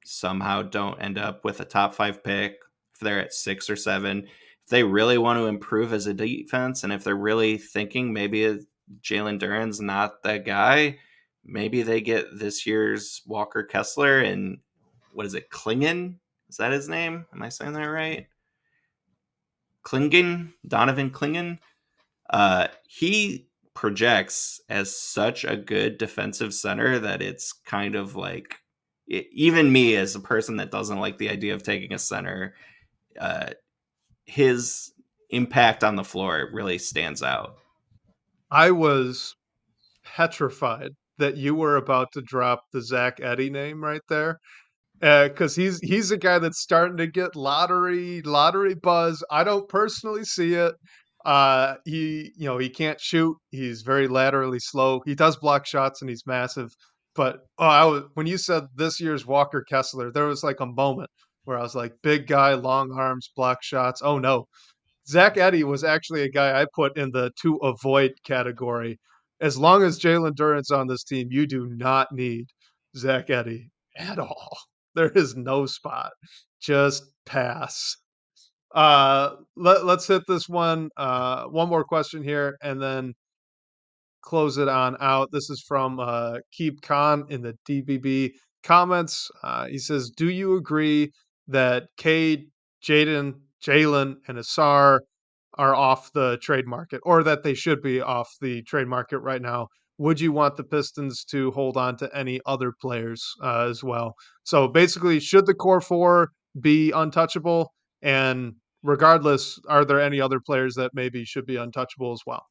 [0.05, 2.57] somehow don't end up with a top five pick,
[2.93, 4.24] if they're at six or seven,
[4.63, 8.59] if they really want to improve as a defense, and if they're really thinking maybe
[9.01, 10.97] Jalen Duren's not that guy,
[11.48, 14.60] maybe they get this year's Walker Kessler and
[15.14, 16.16] what is it, Clingan?
[16.50, 17.26] Is that his name?
[17.34, 18.28] Am I saying that right?
[19.84, 21.60] Clingan, Donovan Clingan.
[22.30, 28.58] Uh, he projects as such a good defensive center that it's kind of like
[29.08, 32.56] it, even me as a person that doesn't like the idea of taking a center,
[33.20, 33.48] uh,
[34.26, 34.91] his
[35.30, 37.58] impact on the floor really stands out.
[38.52, 39.36] I was
[40.04, 44.38] petrified that you were about to drop the Zach Edey name right there
[44.99, 49.24] because uh, he's he's a guy that's starting to get lottery lottery buzz.
[49.32, 50.74] I don't personally see it.
[51.26, 53.36] Uh, he you know he can't shoot.
[53.51, 55.01] He's very laterally slow.
[55.05, 56.70] He does block shots and he's massive.
[57.15, 60.65] But oh, I was, when you said this year's Walker Kessler, there was like a
[60.68, 61.09] moment
[61.45, 64.01] where I was like, big guy, long arms, block shots.
[64.03, 64.45] Oh no,
[65.07, 68.99] Zach Edey was actually a guy I put in the to avoid category.
[69.39, 72.47] As long as Jalen Duren's on this team, you do not need
[72.95, 74.57] Zach Edey at all.
[74.95, 76.13] There is no spot.
[76.59, 77.97] Just pass.
[78.73, 80.89] Uh, let, let's hit this one.
[80.97, 83.13] Uh, one more question here, and then
[84.21, 85.29] close it on out.
[85.31, 88.31] This is from uh, Keep Khan in the DBB
[88.63, 89.29] comments.
[89.43, 91.11] Uh, he says, "Do you agree
[91.47, 92.47] that Cade,
[92.83, 93.33] Jaden,
[93.65, 94.99] Jalen, and Ausar
[95.58, 99.41] are off the trade market, or that they should be off the trade market right
[99.41, 103.84] now?" would you want the Pistons to hold on to any other players uh, as
[103.84, 104.16] well?
[104.43, 106.30] So basically, should the core four
[106.60, 107.74] be untouchable?
[108.01, 112.45] And regardless, are there any other players that maybe should be untouchable as well?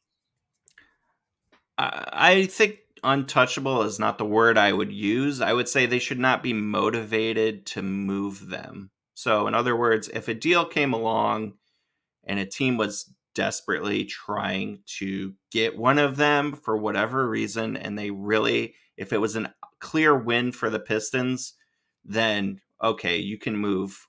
[1.79, 5.41] I think untouchable is not the word I would use.
[5.41, 8.91] I would say they should not be motivated to move them.
[9.15, 11.55] So, in other words, if a deal came along
[12.27, 17.99] and a team was desperately trying to get one of them for whatever reason, and
[17.99, 21.55] they really, if it was a clear win for the Pistons,
[22.05, 24.07] then okay, you can move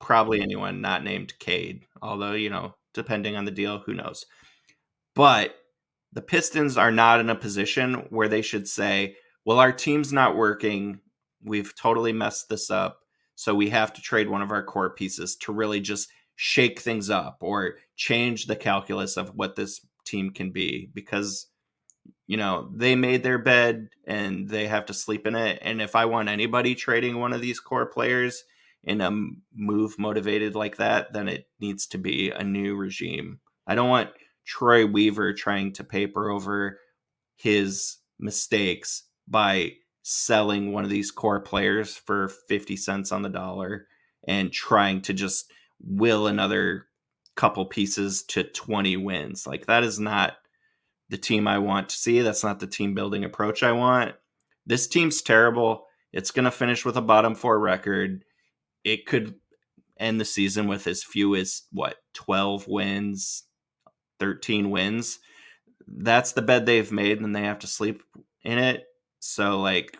[0.00, 4.26] probably anyone not named Cade, although, you know, depending on the deal, who knows.
[5.14, 5.56] But
[6.12, 10.36] the Pistons are not in a position where they should say, well, our team's not
[10.36, 11.00] working.
[11.42, 13.00] We've totally messed this up.
[13.34, 17.10] So we have to trade one of our core pieces to really just shake things
[17.10, 21.46] up or change the calculus of what this team can be because
[22.26, 25.58] you know they made their bed and they have to sleep in it.
[25.62, 28.44] And if i want anybody trading one of these core players
[28.82, 29.10] in a
[29.54, 33.40] move motivated like that then it needs to be a new regime.
[33.66, 34.10] I don't want
[34.44, 36.78] troy weaver trying to paper over
[37.36, 39.72] his mistakes by
[40.02, 43.86] selling one of these core players for 50 cents on the dollar
[44.28, 45.50] and trying to just
[45.86, 46.86] will another
[47.36, 49.46] couple pieces to 20 wins.
[49.46, 50.34] Like that is not
[51.08, 52.20] the team I want to see.
[52.20, 54.14] That's not the team building approach I want.
[54.66, 55.86] This team's terrible.
[56.12, 58.24] It's going to finish with a bottom 4 record.
[58.84, 59.34] It could
[59.98, 63.44] end the season with as few as what, 12 wins,
[64.20, 65.18] 13 wins.
[65.86, 68.02] That's the bed they've made and they have to sleep
[68.42, 68.84] in it.
[69.18, 69.98] So like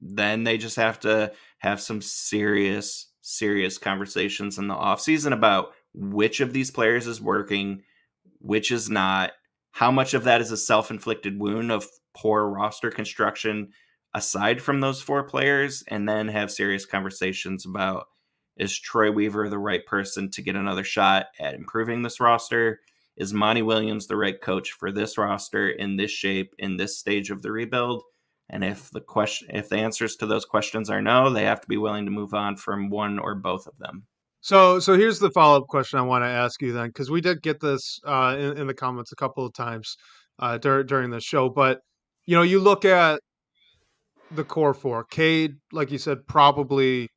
[0.00, 6.40] then they just have to have some serious serious conversations in the offseason about which
[6.40, 7.82] of these players is working,
[8.40, 9.32] which is not,
[9.72, 13.68] how much of that is a self inflicted wound of poor roster construction
[14.14, 18.06] aside from those four players, and then have serious conversations about
[18.56, 22.80] is Troy Weaver the right person to get another shot at improving this roster?
[23.16, 27.30] Is Monty Williams the right coach for this roster in this shape, in this stage
[27.30, 28.02] of the rebuild?
[28.50, 31.68] And if the question, if the answers to those questions are no, they have to
[31.68, 34.06] be willing to move on from one or both of them.
[34.40, 37.20] So, so here's the follow up question I want to ask you then, because we
[37.20, 39.96] did get this uh, in, in, the comments a couple of times
[40.38, 41.50] uh, dur- during the show.
[41.50, 41.80] But
[42.26, 43.20] you know, you look at
[44.30, 47.08] the core four, Cade, like you said, probably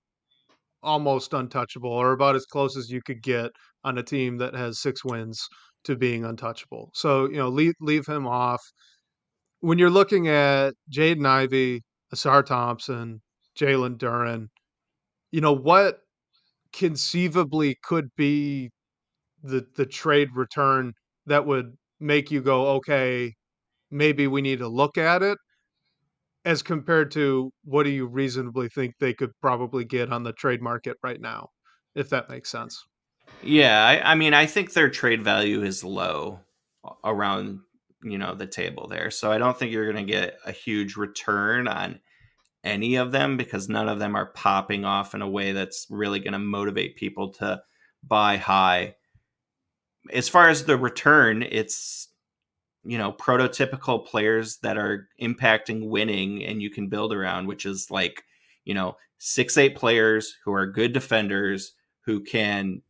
[0.84, 3.52] almost untouchable, or about as close as you could get
[3.84, 5.48] on a team that has six wins
[5.84, 6.90] to being untouchable.
[6.94, 8.62] So, you know, leave leave him off
[9.62, 11.82] when you're looking at Jaden Ivey,
[12.14, 13.22] Ausar Thompson,
[13.58, 14.48] Jalen Duren,
[15.32, 16.00] you know, what
[16.74, 18.70] conceivably could be
[19.44, 20.94] the the trade return
[21.26, 23.34] that would make you go, okay,
[23.90, 25.38] maybe we need to look at it,
[26.46, 30.62] as compared to what do you reasonably think they could probably get on the trade
[30.62, 31.48] market right now,
[31.96, 32.84] if that makes sense.
[33.44, 36.40] Yeah, I, I mean, I think their trade value is low
[37.04, 37.60] around
[38.04, 40.96] you know the table there, so I don't think you're going to get a huge
[40.96, 42.00] return on
[42.64, 46.20] any of them because none of them are popping off in a way that's really
[46.20, 47.62] going to motivate people to
[48.04, 48.96] buy high.
[50.14, 52.10] As far as the return, it's
[52.84, 57.92] you know prototypical players that are impacting winning and you can build around, which is
[57.92, 58.24] like
[58.66, 61.74] you know six eight players who are good defenders
[62.06, 62.82] who can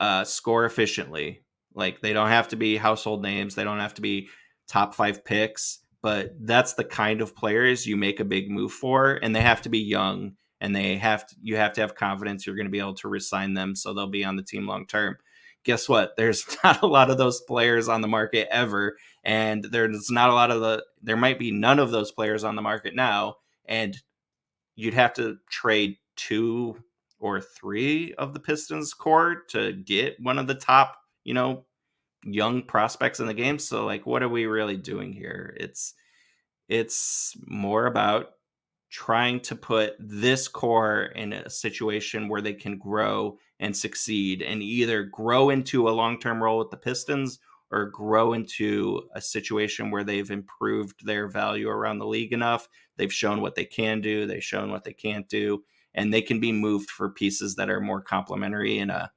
[0.00, 1.42] uh, score efficiently.
[1.74, 3.54] Like they don't have to be household names.
[3.54, 4.28] They don't have to be
[4.72, 9.20] top five picks but that's the kind of players you make a big move for
[9.22, 12.46] and they have to be young and they have to you have to have confidence
[12.46, 14.86] you're going to be able to resign them so they'll be on the team long
[14.86, 15.16] term.
[15.64, 16.14] Guess what?
[16.16, 20.34] There's not a lot of those players on the market ever and there's not a
[20.34, 23.98] lot of the there might be none of those players on the market now and
[24.74, 26.76] you'd have to trade two
[27.18, 31.64] or three of the pistons core to get one of the top you know
[32.24, 33.58] young prospects in the game.
[33.58, 35.56] So like what are we really doing here?
[35.58, 35.94] It's
[36.68, 38.30] it's more about
[38.90, 44.62] trying to put this core in a situation where they can grow and succeed and
[44.62, 47.38] either grow into a long-term role with the Pistons
[47.70, 52.68] or grow into a situation where they've improved their value around the league enough.
[52.98, 55.64] They've shown what they can do, they've shown what they can't do,
[55.94, 59.10] and they can be moved for pieces that are more complementary in a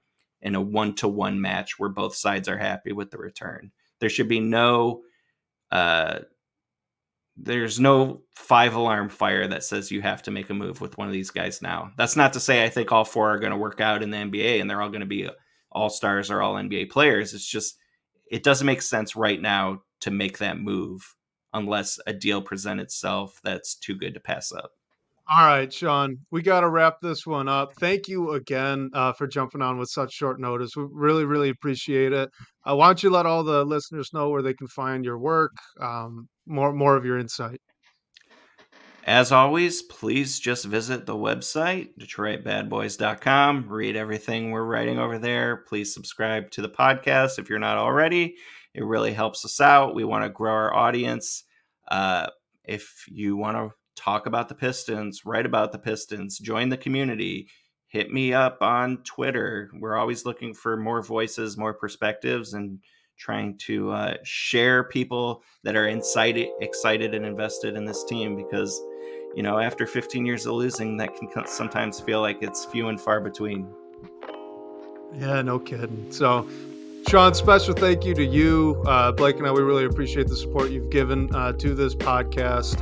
[0.45, 3.71] in a one to one match where both sides are happy with the return.
[3.99, 5.01] There should be no
[5.71, 6.19] uh,
[7.35, 11.07] there's no five alarm fire that says you have to make a move with one
[11.07, 11.91] of these guys now.
[11.97, 14.17] That's not to say I think all four are going to work out in the
[14.17, 15.27] NBA and they're all going to be
[15.71, 17.33] all stars or all NBA players.
[17.33, 17.77] It's just
[18.31, 21.15] it doesn't make sense right now to make that move
[21.53, 24.71] unless a deal presents itself that's too good to pass up.
[25.27, 27.73] All right, Sean, we got to wrap this one up.
[27.79, 30.75] Thank you again uh, for jumping on with such short notice.
[30.75, 32.29] We really, really appreciate it.
[32.63, 35.53] Uh, why don't you let all the listeners know where they can find your work,
[35.81, 37.59] um, more more of your insight.
[39.07, 43.65] As always, please just visit the website, DetroitBadBoys.com.
[43.67, 45.57] Read everything we're writing over there.
[45.67, 48.35] Please subscribe to the podcast if you're not already.
[48.75, 49.95] It really helps us out.
[49.95, 51.43] We want to grow our audience.
[51.87, 52.27] Uh,
[52.63, 57.47] if you want to talk about the Pistons, write about the Pistons, join the community,
[57.87, 59.69] hit me up on Twitter.
[59.79, 62.79] We're always looking for more voices, more perspectives, and
[63.17, 68.81] trying to uh, share people that are excited, excited and invested in this team because,
[69.35, 72.99] you know, after 15 years of losing, that can sometimes feel like it's few and
[72.99, 73.67] far between.
[75.13, 76.11] Yeah, no kidding.
[76.11, 76.49] So,
[77.07, 79.51] Sean, special thank you to you, uh, Blake, and I.
[79.51, 82.81] We really appreciate the support you've given uh, to this podcast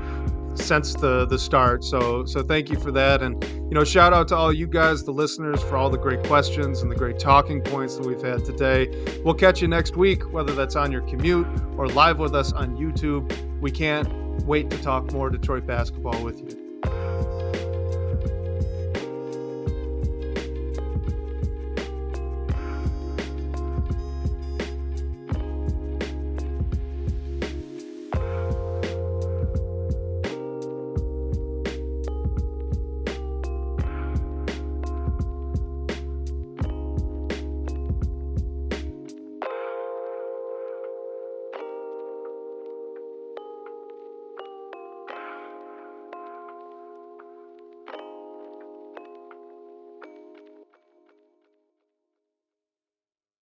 [0.56, 1.84] since the the start.
[1.84, 5.04] So so thank you for that, and you know shout out to all you guys,
[5.04, 8.46] the listeners, for all the great questions and the great talking points that we've had
[8.46, 8.88] today.
[9.24, 11.48] We'll catch you next week, whether that's on your commute
[11.78, 13.32] or live with us on YouTube.
[13.62, 14.08] We can't
[14.46, 16.64] wait to talk more Detroit basketball with you.